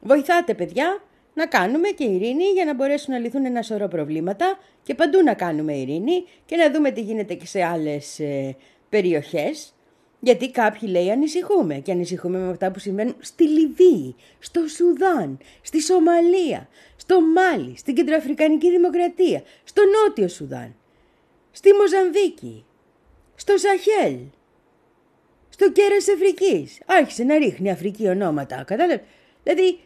[0.00, 1.02] Βοηθάτε παιδιά
[1.38, 5.34] να κάνουμε και ειρήνη για να μπορέσουν να λυθούν ένα σωρό προβλήματα και παντού να
[5.34, 8.56] κάνουμε ειρήνη και να δούμε τι γίνεται και σε άλλες ε,
[8.88, 9.72] περιοχές.
[10.20, 15.80] Γιατί κάποιοι λέει ανησυχούμε και ανησυχούμε με αυτά που συμβαίνουν στη Λιβύη, στο Σουδάν, στη
[15.82, 20.74] Σομαλία, στο Μάλι, στην Κεντροαφρικανική Δημοκρατία, στο Νότιο Σουδάν,
[21.50, 22.64] στη Μοζαμβίκη,
[23.34, 24.18] στο Σαχέλ,
[25.48, 26.80] στο κέρας Αφρικής.
[26.86, 29.00] Άρχισε να ρίχνει Αφρική ονόματα, κατάλαβες;
[29.42, 29.78] Δηλαδή,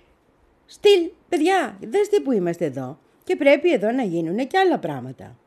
[0.73, 2.99] στυλ, παιδιά, δέστε που είμαστε εδώ.
[3.25, 5.39] Και πρέπει εδώ να γίνουν και άλλα πράγματα.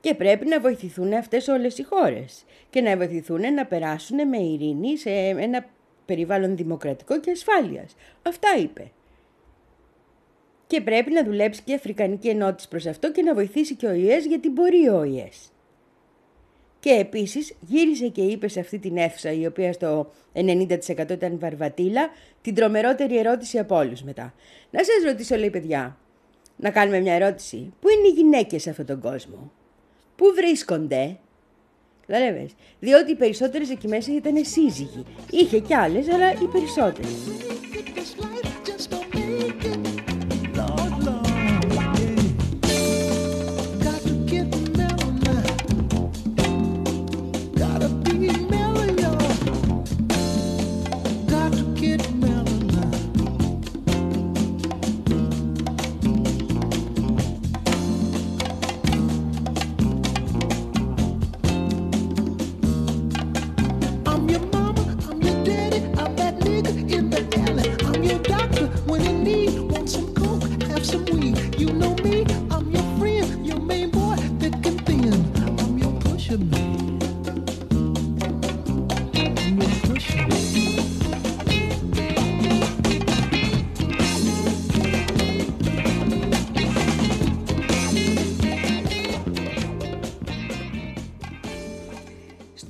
[0.00, 2.44] Και πρέπει να βοηθηθούν αυτές όλες οι χώρες.
[2.70, 5.66] Και να βοηθηθούν να περάσουν με ειρήνη σε ένα
[6.04, 7.94] περιβάλλον δημοκρατικό και ασφάλειας.
[8.22, 8.90] Αυτά είπε.
[10.66, 13.92] Και πρέπει να δουλέψει και η Αφρικανική Ενότητα προς αυτό και να βοηθήσει και ο
[13.92, 15.52] ΙΕΣ γιατί μπορεί ο ΙΕΣ.
[16.80, 22.08] Και επίσης γύρισε και είπε σε αυτή την αίθουσα, η οποία στο 90% ήταν βαρβατήλα,
[22.42, 24.34] την τρομερότερη ερώτηση από όλους μετά.
[24.70, 25.96] Να σας ρωτήσω, λέει παιδιά,
[26.56, 27.72] να κάνουμε μια ερώτηση.
[27.80, 29.52] Πού είναι οι γυναίκες σε αυτόν τον κόσμο;
[30.16, 31.18] Πού βρίσκονται;
[32.06, 32.50] Καταλαβες.
[32.80, 35.04] Διότι οι περισσότερες εκεί μέσα ήταν σύζυγοι.
[35.30, 37.10] Είχε κι άλλες, αλλά οι περισσότερες.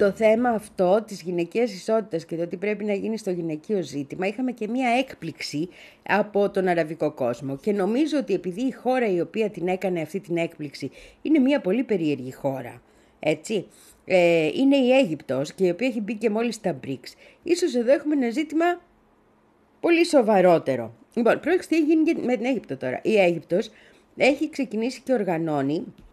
[0.00, 4.26] Στο θέμα αυτό της γυναικείας ισότητας και το τι πρέπει να γίνει στο γυναικείο ζήτημα
[4.26, 5.68] είχαμε και μία έκπληξη
[6.02, 10.20] από τον αραβικό κόσμο και νομίζω ότι επειδή η χώρα η οποία την έκανε αυτή
[10.20, 10.90] την έκπληξη
[11.22, 12.82] είναι μία πολύ περίεργη χώρα,
[13.20, 13.66] έτσι,
[14.04, 17.12] ε, είναι η Αίγυπτος και η οποία έχει μπει και μόλις στα BRICS.
[17.42, 18.64] Ίσως εδώ έχουμε ένα ζήτημα
[19.80, 20.94] πολύ σοβαρότερο.
[21.14, 23.00] Λοιπόν, πρόκειται τι έγινε με την Αίγυπτο τώρα.
[23.02, 23.70] Η Αίγυπτος
[24.16, 26.09] έχει ξεκινήσει και οργανώνει συμ-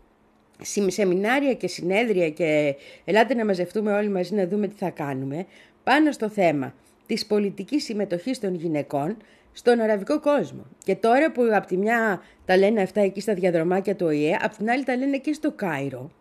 [0.88, 5.45] σεμινάρια και συνέδρια και ελάτε να μαζευτούμε όλοι μαζί να δούμε τι θα κάνουμε
[5.84, 6.74] πάνω στο θέμα
[7.05, 9.18] της πολιτικής συμμετοχής των γυναικών
[9.53, 10.66] στον αραβικό κόσμο.
[10.84, 14.58] Και τώρα που από τη μια τα λένε αυτά εκεί στα διαδρομάκια του ΟΗΕ, από
[14.58, 16.12] την άλλη τα λένε και στο Κάιρο,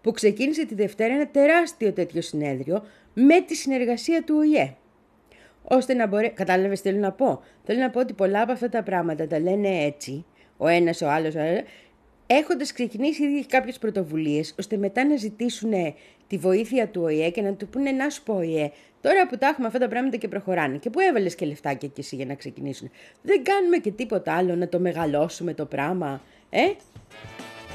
[0.00, 2.82] που ξεκίνησε τη Δευτέρα ένα τεράστιο τέτοιο συνέδριο
[3.14, 4.74] με τη συνεργασία του ΟΗΕ
[5.62, 6.30] ώστε να μπορεί.
[6.30, 9.40] Κατάλαβες τι θέλω να πω; Θέλω να πω ότι πολλά από αυτά τα πράγματα τα
[9.40, 10.24] λένε έτσι,
[10.56, 11.34] ο ένας, ο άλλος,
[12.26, 15.72] έχοντας ξεκινήσει ήδη κάποιες πρωτοβουλίες, ώστε μετά να ζητήσουν
[16.26, 18.70] τη βοήθεια του ΟΗΕ και να του πούνε να σου πω ΟΗΕ,
[19.00, 22.00] τώρα που τα έχουμε αυτά τα πράγματα και προχωράνε και που έβαλες και λεφτάκια κι
[22.00, 22.90] εσύ για να ξεκινήσουν,
[23.22, 26.62] δεν κάνουμε και τίποτα άλλο να το μεγαλώσουμε το πράγμα, ε;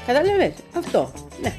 [0.06, 1.56] Κατάλαβε, αυτό, ναι.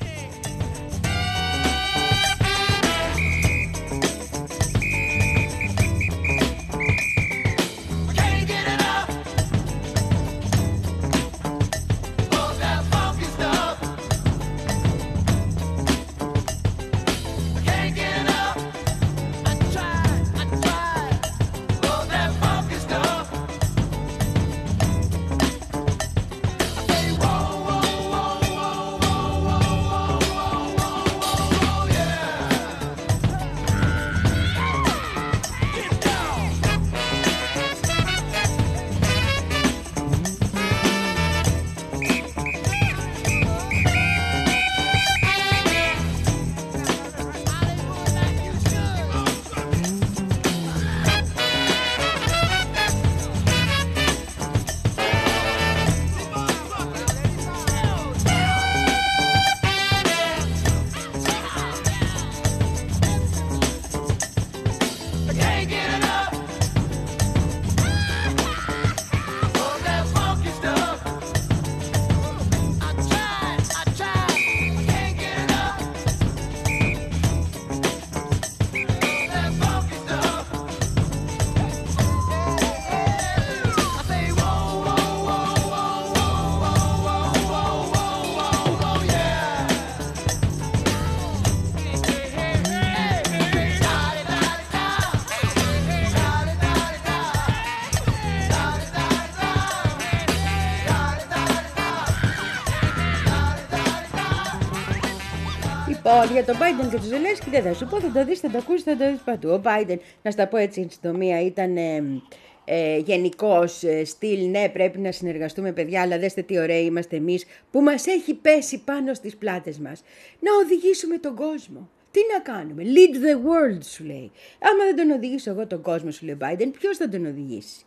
[106.31, 108.57] Για τον Biden και τους Ζελένσκι δεν θα σου πω, θα το δεις, θα το
[108.57, 109.49] ακούσεις, θα το δεις παντού.
[109.49, 112.21] Ο Biden, να στα πω έτσι εν συντομία, ήταν ε,
[112.65, 114.49] ε, γενικός ε, στυλ.
[114.49, 118.81] Ναι, πρέπει να συνεργαστούμε, παιδιά, αλλά δέστε τι ωραίοι είμαστε εμείς που μας έχει πέσει
[118.83, 120.03] πάνω στις πλάτες μας.
[120.39, 121.89] Να οδηγήσουμε τον κόσμο.
[122.11, 124.31] Τι να κάνουμε, lead the world σου λέει.
[124.59, 127.83] Άμα δεν τον οδηγήσω εγώ τον κόσμο, σου λέει ο Biden, ποιος θα τον οδηγήσει;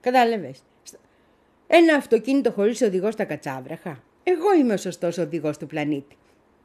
[0.00, 0.62] Κατάλαβες;
[1.66, 4.02] Ένα αυτοκίνητο χωρίς οδηγό στα κατσάβραχα.
[4.22, 6.16] Εγώ είμαι ο σωστός οδηγός του πλανήτη.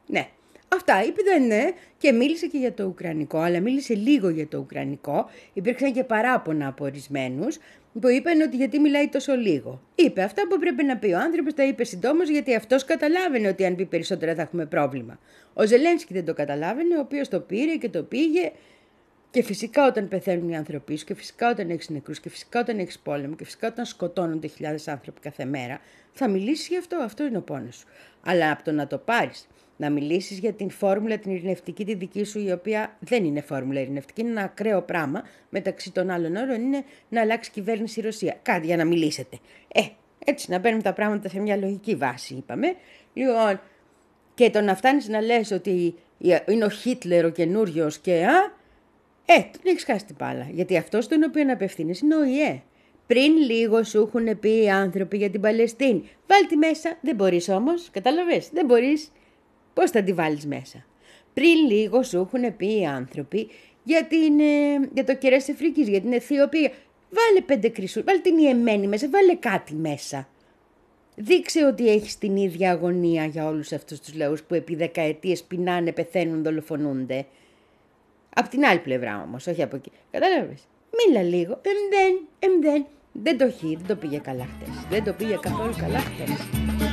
[0.07, 0.29] Ναι.
[0.75, 4.57] Αυτά είπε δεν ναι και μίλησε και για το Ουκρανικό, αλλά μίλησε λίγο για το
[4.57, 5.29] Ουκρανικό.
[5.53, 7.57] Υπήρξαν και παράπονα από ορισμένους
[8.01, 9.81] που είπαν ότι γιατί μιλάει τόσο λίγο.
[9.95, 13.65] Είπε αυτά που πρέπει να πει ο άνθρωπος, τα είπε συντόμως γιατί αυτός καταλάβαινε ότι
[13.65, 15.19] αν πει περισσότερα θα έχουμε πρόβλημα.
[15.53, 18.51] Ο Ζελένσκι δεν το καταλάβαινε, ο οποίος το πήρε και το πήγε.
[19.31, 22.79] Και φυσικά όταν πεθαίνουν οι άνθρωποι σου, και φυσικά όταν έχεις νεκρούς, και φυσικά όταν
[22.79, 25.79] έχεις πόλεμο, και φυσικά όταν σκοτώνονται χιλιάδες άνθρωποι κάθε μέρα,
[26.11, 26.95] θα μιλήσεις γι' αυτό.
[26.95, 27.87] Αυτό είναι ο πόνος σου.
[28.25, 29.47] Αλλά από το να το πάρεις,
[29.81, 33.79] να μιλήσεις για την φόρμουλα την ειρηνευτική τη δική σου, η οποία δεν είναι φόρμουλα
[33.79, 35.23] ειρηνευτική, είναι ένα ακραίο πράγμα.
[35.49, 38.39] Μεταξύ των άλλων όρων είναι να αλλάξει κυβέρνηση η Ρωσία.
[38.41, 39.39] Κάτι για να μιλήσετε.
[39.67, 39.81] Ε,
[40.25, 42.75] έτσι να παίρνουμε τα πράγματα σε μια λογική βάση, είπαμε.
[43.13, 43.61] Λοιπόν,
[44.33, 45.95] και το να φτάνεις να λες ότι
[46.47, 48.53] είναι ο Χίτλερ ο καινούριος και α,
[49.25, 50.47] ε, τον έχεις χάσει την μπάλα.
[50.51, 52.61] Γιατί αυτό στον οποίο απευθύνεις είναι ο ΙΕ.
[53.07, 56.09] Πριν λίγο σου έχουν πει οι άνθρωποι για την Παλαιστίνη.
[56.27, 56.97] Βάλ τη μέσα.
[57.01, 57.89] Δεν μπορείς όμως.
[57.91, 58.49] Κατάλαβες.
[58.53, 59.11] Δεν μπορείς.
[59.73, 60.85] Πώς θα τη βάλεις μέσα;
[61.33, 63.49] Πριν λίγο σου έχουν πει οι άνθρωποι
[63.83, 66.71] για, την, ε, για το κεραίο Αφρικής, για την Αιθιοπία.
[67.09, 68.03] Βάλε πέντε κρυσού.
[68.03, 69.09] Βάλε την Ιεμένη μέσα.
[69.09, 70.27] Βάλε κάτι μέσα.
[71.15, 75.91] Δείξε ότι έχεις την ίδια αγωνία για όλους αυτούς τους λαούς που επί δεκαετίες πεινάνε,
[75.91, 77.25] πεθαίνουν, δολοφονούνται.
[78.35, 79.91] Απ' την άλλη πλευρά όμως, όχι από εκεί.
[80.11, 80.67] Κατάλαβες;
[80.97, 81.51] Μίλα λίγο.
[81.61, 82.85] Εμ δεν, εμ δεν.
[83.11, 84.87] Δεν το έχει, δεν το πήγε καλά χτες.
[84.89, 86.90] Δεν το πήγε καθόλου καλά χτες.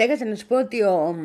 [0.00, 1.16] Ξέχασα να σου πω ότι ο,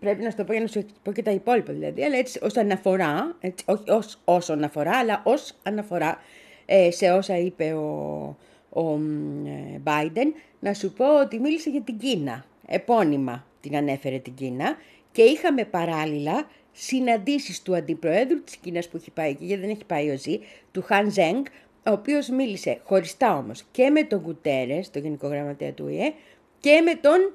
[0.00, 2.38] πρέπει να σου το πω για να σου πω και τα υπόλοιπα δηλαδή, αλλά έτσι
[2.42, 6.18] ως αναφορά, έτσι, όχι ως, ως αναφορά, αλλά ως αναφορά
[6.66, 8.36] ε, σε όσα είπε ο,
[8.70, 14.18] ο μ, ε, Biden, να σου πω ότι μίλησε για την Κίνα, επώνυμα την ανέφερε
[14.18, 14.76] την Κίνα
[15.12, 19.84] και είχαμε παράλληλα συναντήσεις του αντιπροέδρου της Κίνας που έχει πάει εκεί, γιατί δεν έχει
[19.84, 20.40] πάει ο Ζή,
[20.72, 21.44] του Χαν Ζέγκ,
[21.86, 26.12] ο οποίος μίλησε χωριστά όμως και με τον Κουτέρες, τον Γενικό Γραμματέα του ΙΕ,
[26.60, 27.32] και με τον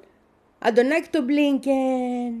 [0.64, 2.34] Αντωνάκη τον Μπλίνκεν.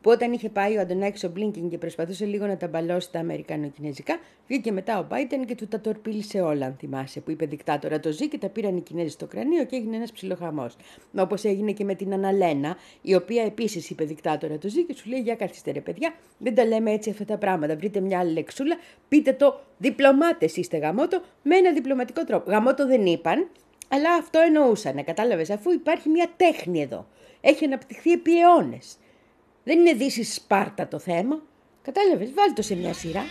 [0.00, 3.18] Που όταν είχε πάει ο Αντωνάκης ο Μπλίνκεν και προσπαθούσε λίγο να τα μπαλώσει τα
[3.18, 8.00] Αμερικανο-Κινέζικα, βγήκε μετά ο Μπάιντεν και του τα τορπίλησε όλα, αν θυμάσαι, που είπε δικτάτορα
[8.00, 10.76] το ζει και τα πήραν οι Κινέζοι στο κρανίο και έγινε ένας ψιλοχαμός.
[11.16, 15.08] Όπως έγινε και με την Αναλένα, η οποία επίσης είπε δικτάτορα το ζει και σου
[15.08, 17.76] λέει: Για καθίστε ρε παιδιά, δεν τα λέμε έτσι αυτά τα πράγματα.
[17.76, 18.76] Βρείτε μια άλλη λεξούλα,
[19.08, 22.50] πείτε το διπλωμάτες είστε γαμότο με ένα διπλωματικό τρόπο.
[22.50, 23.48] Γαμότο δεν είπαν,
[23.88, 27.06] αλλά αυτό εννοούσαν, κατάλαβες, αφού υπάρχει μια τέχνη εδώ.
[27.40, 28.96] Έχει αναπτυχθεί επί αιώνες.
[29.64, 31.42] Δεν είναι Δύση Σπάρτα το θέμα.
[31.82, 33.22] Κατάλαβες, βάλτε το σε μια σειρά.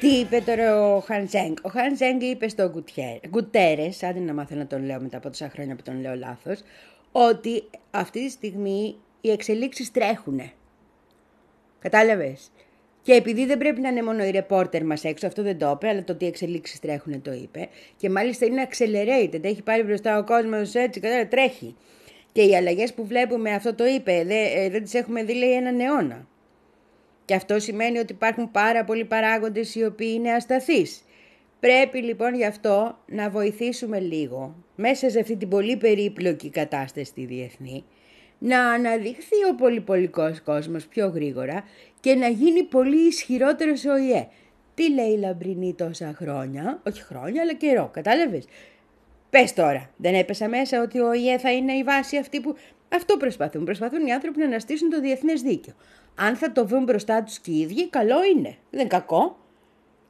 [0.00, 2.84] Τι είπε τώρα ο Χαν Ζέγκ; Ο Χαν Ζέγκ είπε στον
[3.28, 6.60] Γκουτέρες, άντε να μάθω να τον λέω μετά από τόσα χρόνια που τον λέω λάθος,
[7.12, 10.40] ότι αυτή τη στιγμή οι εξελίξεις τρέχουν.
[11.78, 12.50] Κατάλαβες;
[13.02, 15.88] Και επειδή δεν πρέπει να είναι μόνο οι ρεπόρτερ μας έξω, αυτό δεν το είπε,
[15.88, 17.68] αλλά το ότι οι εξελίξεις τρέχουν το είπε.
[17.96, 19.44] Και μάλιστα είναι accelerated.
[19.44, 21.76] Έχει πάρει μπροστά ο κόσμος έτσι, κατάλαβες, τρέχει.
[22.32, 25.52] Και οι αλλαγές που βλέπουμε, αυτό το είπε, δεν, ε, δεν τις έχουμε δει, λέει,
[25.52, 26.26] έναν αιώνα.
[27.24, 31.04] Και αυτό σημαίνει ότι υπάρχουν πάρα πολλοί παράγοντες οι οποίοι είναι ασταθείς.
[31.60, 37.24] Πρέπει λοιπόν γι' αυτό να βοηθήσουμε λίγο μέσα σε αυτή την πολύ περίπλοκη κατάσταση στη
[37.24, 37.84] διεθνή
[38.42, 41.64] να αναδειχθεί ο πολυπολικός κόσμος πιο γρήγορα
[42.00, 44.26] και να γίνει πολύ ισχυρότερος ο ΙΕ.
[44.74, 48.44] Τι λέει η Λαμπρινή τόσα χρόνια, όχι χρόνια αλλά καιρό, κατάλαβες;
[49.32, 52.56] Πες τώρα, δεν έπεσα μέσα ότι ο ΙΕ θα είναι η βάση αυτή που...
[52.88, 53.64] Αυτό προσπαθούν.
[53.64, 55.74] Προσπαθούν οι άνθρωποι να αναστήσουν το διεθνές δίκαιο.
[56.14, 58.56] Αν θα το βρουν μπροστά τους και οι ίδιοι, καλό είναι.
[58.70, 59.36] Δεν είναι κακό.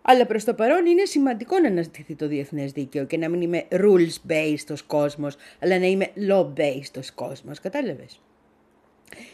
[0.03, 3.64] Αλλά προς το παρόν είναι σημαντικό να αναστηθεί το διεθνές δίκαιο και να μην είμαι
[3.70, 7.61] rules-based ως κόσμος, αλλά να είμαι law-based ως κόσμος.
[7.61, 8.20] Κατάλαβες;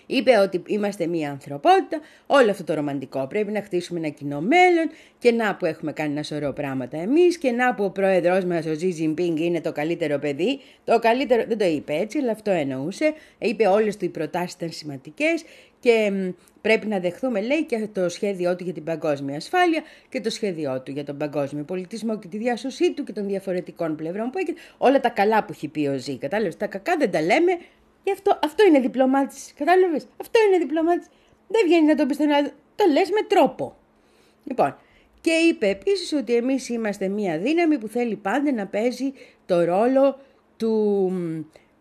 [0.07, 3.27] Είπε ότι είμαστε μία ανθρωπότητα, όλο αυτό το ρομαντικό.
[3.27, 7.39] Πρέπει να χτίσουμε ένα κοινό μέλλον και να που έχουμε κάνει ένα σωρό πράγματα εμείς
[7.39, 10.61] και να που ο πρόεδρος μας ο Ζι Jinping είναι το καλύτερο παιδί.
[10.85, 13.15] Το καλύτερο, δεν το είπε έτσι, αλλά αυτό εννοούσε.
[13.39, 15.45] Είπε όλες του οι προτάσεις ήταν σημαντικές
[15.81, 16.29] και μ,
[16.61, 20.81] πρέπει να δεχθούμε, λέει, και το σχέδιό του για την παγκόσμια ασφάλεια και το σχέδιό
[20.81, 24.55] του για τον παγκόσμιο πολιτισμό και τη διάσωσή του και των διαφορετικών πλευρών που έχει.
[24.79, 26.19] Όλα τα καλά που έχει πει ο Ζή.
[26.19, 26.57] Κατάλαβες.
[26.57, 27.59] Τα κακά δεν τα λέμε.
[28.05, 29.53] Γι' αυτό, αυτό είναι διπλωμάτης.
[29.57, 31.07] Κατάλαβες; Αυτό είναι διπλωμάτης.
[31.49, 32.51] Δεν βγαίνει να το πεις στον άλλο.
[32.77, 33.77] Το λες με τρόπο.
[34.45, 34.77] Λοιπόν,
[35.21, 39.13] Και είπε επίσης ότι εμείς είμαστε μια δύναμη που θέλει πάντα να παίζει
[39.47, 40.19] το ρόλο
[40.57, 41.13] του,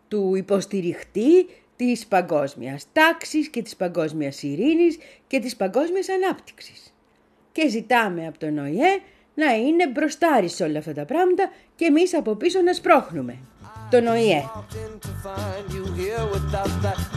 [0.08, 4.98] του υποστηριχτή της παγκόσμιας τάξης και της παγκόσμιας ειρήνης
[5.28, 6.94] και της παγκόσμιας ανάπτυξης.
[7.52, 9.00] Και ζητάμε από τον ΟΗΕ
[9.34, 13.38] να είναι μπροστάρι σε όλα αυτά τα πράγματα και εμείς από πίσω να σπρώχνουμε.
[13.88, 14.44] Esto no es.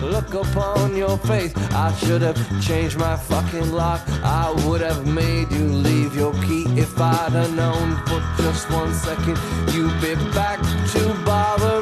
[0.00, 1.52] Look upon your face.
[1.72, 4.00] I should have changed my fucking lock.
[4.22, 8.94] I would have made you leave your key if I'd have known for just one
[8.94, 9.36] second.
[9.74, 10.60] You'd be back
[10.92, 11.79] to bother.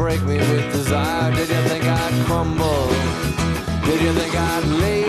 [0.00, 1.30] Break me with desire?
[1.30, 2.88] Did you think I'd crumble?
[3.84, 4.99] Did you think I'd lay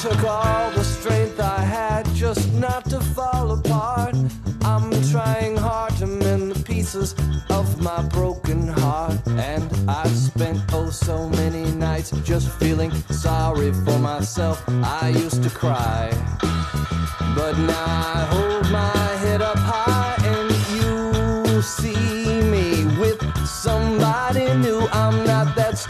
[0.00, 4.16] took all the strength I had just not to fall apart.
[4.62, 7.14] I'm trying hard to mend the pieces
[7.50, 9.18] of my broken heart.
[9.26, 14.64] And I've spent oh so many nights just feeling sorry for myself.
[14.68, 16.08] I used to cry.
[17.36, 17.84] But now
[18.14, 22.09] I hold my head up high and you see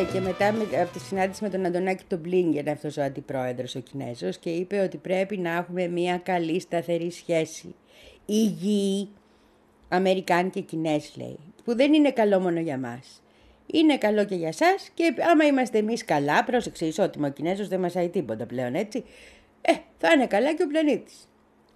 [0.00, 3.74] Μίλησε και μετά με- από τη συνάντηση με τον Αντωνάκη τον Μπλίνγκεν, αυτός ο αντιπρόεδρος
[3.74, 7.74] ο Κινέζος, και είπε ότι πρέπει να έχουμε μια καλή σταθερή σχέση.
[8.26, 9.08] Υγιή,
[9.88, 13.22] Αμερικάνοι και Κινέζοι λέει, που δεν είναι καλό μόνο για μας.
[13.66, 17.80] Είναι καλό και για σας και άμα είμαστε εμείς καλά, πρόσεξε ισότιμο, ο Κινέζος δεν
[17.80, 19.04] μασάει τίποτα πλέον έτσι,
[19.60, 21.28] ε, θα είναι καλά και ο πλανήτης.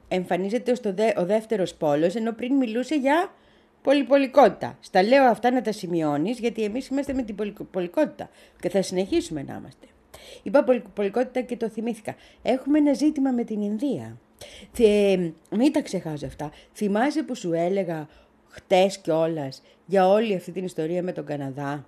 [0.08, 3.32] Εμφανίζεται ως το δε, ο δεύτερος πόλος, ενώ πριν μιλούσε για
[3.84, 4.78] πολυπολικότητα.
[4.80, 8.30] Στα λέω αυτά να τα σημειώνεις, γιατί εμείς είμαστε με την πολυπολικότητα
[8.60, 9.86] και θα συνεχίσουμε να είμαστε.
[10.42, 12.14] Είπα πολυπολικότητα και το θυμήθηκα.
[12.42, 14.18] Έχουμε ένα ζήτημα με την Ινδία.
[14.72, 15.16] Θε,
[15.50, 16.52] μην τα ξεχάζω αυτά.
[16.74, 18.08] Θυμάσαι που σου έλεγα
[18.48, 21.86] χτες κιόλας για όλη αυτή την ιστορία με τον Καναδά;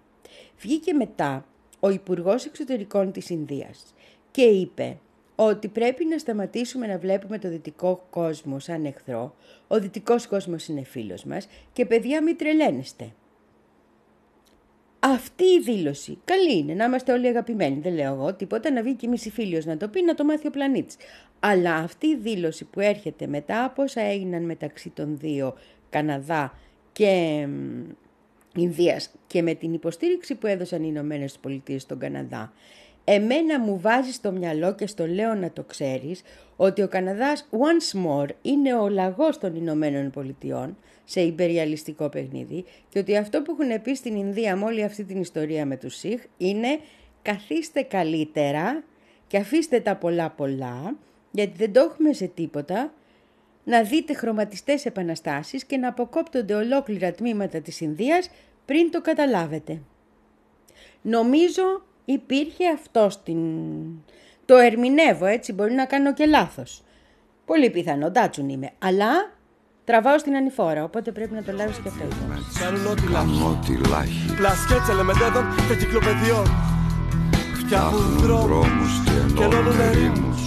[0.59, 1.45] Βγήκε μετά
[1.81, 3.95] ο Υπουργός Εξωτερικών της Ινδίας
[4.31, 4.99] και είπε
[5.37, 9.35] ότι πρέπει να σταματήσουμε να βλέπουμε το δυτικό κόσμο σαν εχθρό,
[9.67, 13.13] ο δυτικός κόσμος είναι φίλος μας και παιδιά μην τρελαίνεστε.
[14.99, 18.95] Αυτή η δήλωση, καλή είναι, να είμαστε όλοι αγαπημένοι, δεν λέω εγώ τίποτα, να βγει
[18.95, 20.97] και η μισή φίλιος να το πει, να το μάθει ο πλανήτης.
[21.41, 25.55] Αλλά αυτή η δήλωση που έρχεται μετά από όσα έγιναν μεταξύ των δύο,
[25.91, 26.59] Καναδά
[26.93, 32.53] και μ, Ινδίας και με την υποστήριξη που έδωσαν οι Ηνωμένες Πολιτείες στον Καναδά,
[33.09, 36.23] Εμένα μου βάζει στο μυαλό και στο λέω να το ξέρεις
[36.57, 42.99] ότι ο Καναδάς once more είναι ο λαγός των Ηνωμένων Πολιτειών σε υπεριαλιστικό παιχνίδι και
[42.99, 46.23] ότι αυτό που έχουν πει στην Ινδία με όλη αυτή την ιστορία με τους Σιχ
[46.37, 46.79] είναι
[47.23, 48.83] καθίστε καλύτερα
[49.27, 50.97] και αφήστε τα πολλά πολλά
[51.31, 52.93] γιατί δεν το έχουμε σε τίποτα
[53.65, 58.31] να δείτε χρωματιστές επαναστάσεις και να αποκόπτονται ολόκληρα τμήματα της Ινδίας
[58.65, 59.81] πριν το καταλάβετε.
[61.03, 61.83] Νομίζω
[62.15, 63.39] υπήρχε αυτό στην...
[64.45, 66.83] Το ερμηνεύω έτσι, μπορεί να κάνω και λάθος.
[67.47, 68.71] Πολύ πιθανό, ντάτσουν είμαι.
[68.79, 69.11] Αλλά
[69.85, 72.61] τραβάω στην ανηφόρα, οπότε πρέπει να το λάβεις και αυτό υπόψη.
[72.61, 73.43] Κάνουν ό,τι Κάνω λάχει.
[73.51, 76.47] ό,τι λάχει Πλασκέτς ελεμεντέδων και κυκλοπαιδιών.
[77.61, 78.93] Φτιάχνουν Φτιάχνουν δρόμους δρόμους
[79.37, 80.41] και ενώνουν ερήμους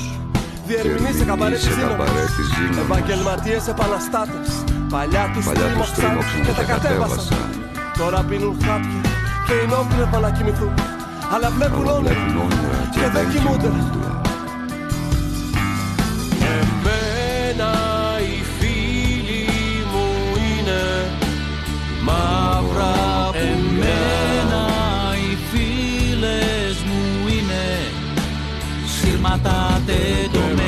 [0.68, 1.98] Διερμηνείς σε καμπαρέ της σε Ζήνωνας.
[1.98, 2.86] καμπαρέ της Ζήνωνας.
[2.86, 4.50] Επαγγελματίες επαναστάτες.
[4.94, 7.44] Παλιά τους Παλιά τους τρίμωξαν τρίμωξαν και τα κατέβασαν.
[8.00, 9.02] Τώρα πίνουν χάπια
[9.48, 10.74] και είναι όπλευα να κοιμηθούν.
[11.34, 13.72] Αλλά βλέπουν Αλλά όνειρα βλέπουν όνειρα και δεν κοιμούνται.
[16.60, 17.72] Εμένα
[18.20, 19.48] οι φίλοι
[19.92, 21.12] μου είναι
[22.02, 22.94] μαύρα.
[23.34, 24.66] Εμένα
[25.16, 27.64] οι φίλες μου είναι
[28.86, 30.59] σύρματα τεντωμένα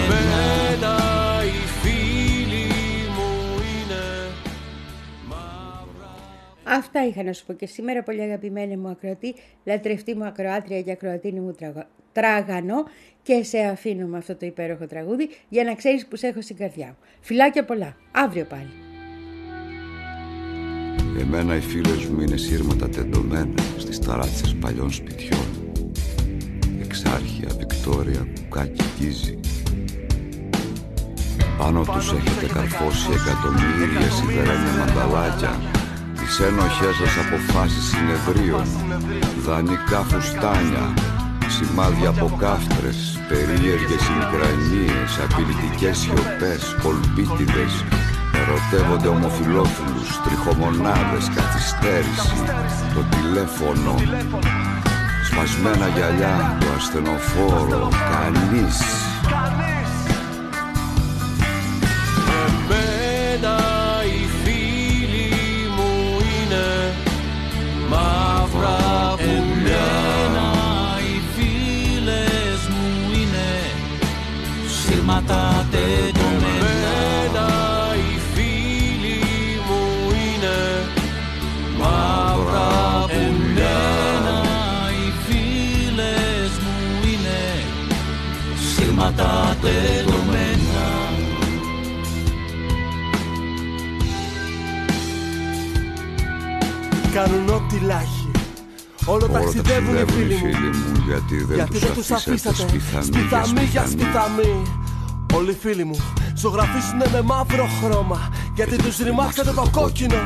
[6.74, 10.92] Αυτά είχα να σου πω και σήμερα, πολύ αγαπημένη μου ακροατή, λατρευτή μου ακροάτρια και
[10.92, 11.90] ακροατίνη μου τραγα...
[12.12, 12.84] τράγανο
[13.22, 16.56] και σε αφήνω με αυτό το υπέροχο τραγούδι για να ξέρεις που σε έχω στην
[16.56, 16.96] καρδιά μου.
[17.22, 17.96] Φιλάκια πολλά.
[18.12, 18.70] Αύριο πάλι.
[21.20, 25.48] Εμένα οι φίλες μου είναι σύρματα τεντωμένα στις ταράτσες παλιών σπιτιών
[26.84, 29.40] Εξάρχεια, Βικτόρια, κουκάκι, γκίζι
[31.58, 35.72] Πάνω τους έχετε καρφώσει εκατομμύρια σιδερένια μανταλάκια
[36.32, 38.66] Τις ένοχές σας αποφάσεις συνεδρίων
[39.46, 40.94] Δανεικά φουστάνια
[41.56, 47.74] Σημάδια από κάφτρες Περίεργες ημικρανίες Απειλητικές σιωπές Κολπίτιδες
[48.40, 52.42] Ερωτεύονται ομοφιλόφιλους Τριχομονάδες Καθυστέρηση
[52.94, 53.94] Το τηλέφωνο.
[55.28, 58.78] Σπασμένα γυαλιά Το ασθενοφόρο Κανείς
[67.92, 68.80] μαύρα
[69.22, 69.88] πουλιά
[70.26, 70.48] Εμένα
[71.08, 72.86] οι φίλες μου
[73.22, 73.50] είναι.
[74.78, 77.48] Σύρματα τεντωμένα Εμένα
[78.04, 79.22] οι φίλοι
[79.68, 79.84] μου
[80.26, 80.60] είναι.
[81.80, 82.72] Μαύρα
[83.12, 83.80] πουλιά
[84.18, 84.38] Εμένα
[84.98, 86.78] οι φίλες μου
[87.12, 87.42] είναι.
[88.74, 90.31] Σύρματα τεντωμένα
[97.14, 98.32] Κάνουν ό,τι λάχει
[99.06, 100.48] Όλο Όλα ταξιδεύουν οι φίλοι μου.
[100.48, 102.64] μου Γιατί δεν Γιατί τους δεν τους αφήσατε.
[102.64, 103.04] αφήσατε.
[103.04, 104.62] Σπιθαμή για σπιθαμή για σπιθαμή σπιθαμή
[105.34, 105.96] Όλοι οι φίλοι μου
[106.42, 108.30] ζωγραφίσουνε με μαύρο χρώμα.
[108.56, 110.22] Γιατί τους ρημάξατε το κόκκινο.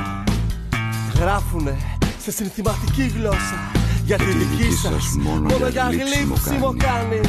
[1.20, 1.78] Γράφουνε
[2.24, 3.60] σε συνθηματική γλώσσα.
[4.06, 7.20] Γιατί η δική σας μόνο για γλύψιμο κάνει.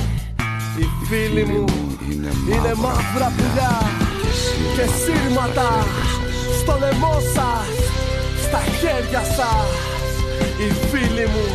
[0.79, 1.65] Οι φίλοι μου
[2.11, 3.81] είναι μαύρα πουλιά
[4.75, 5.87] Και σύρματα.
[6.61, 7.76] Στο λαιμό σας
[8.49, 9.71] Στα χέρια σας
[10.59, 11.47] Οι φίλοι μου.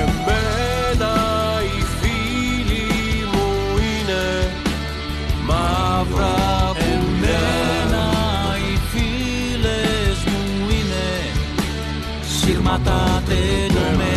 [0.00, 1.12] Εμένα
[1.62, 3.48] οι φίλοι μου
[3.78, 4.50] είναι
[5.46, 8.06] μαύρα πουλιά Εμένα
[8.56, 11.06] οι φίλες μου είναι
[12.38, 14.13] σύρματα τεντωμένα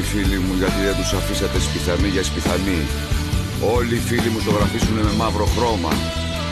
[0.00, 2.80] οι φίλοι μου γιατί δεν τους αφήσατε σπιθαμή για σπιθαμή
[3.76, 5.92] Όλοι οι φίλοι μου ζωγραφίσουν με μαύρο χρώμα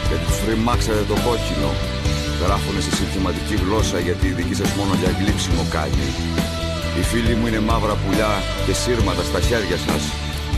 [0.08, 1.70] Γιατί τους φρυμάξατε το κόκκινο.
[2.42, 6.08] Γράφουνε σε συνθηματική γλώσσα γιατί η δική σας μόνο για γλύψιμο κάνει.
[6.96, 8.32] Οι φίλοι μου είναι μαύρα πουλιά
[8.64, 10.02] και σύρματα στα χέρια σας.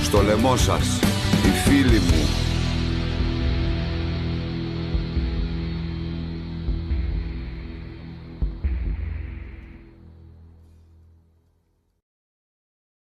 [0.07, 0.87] Στο λαιμό σας
[1.47, 2.23] Οι φίλοι μου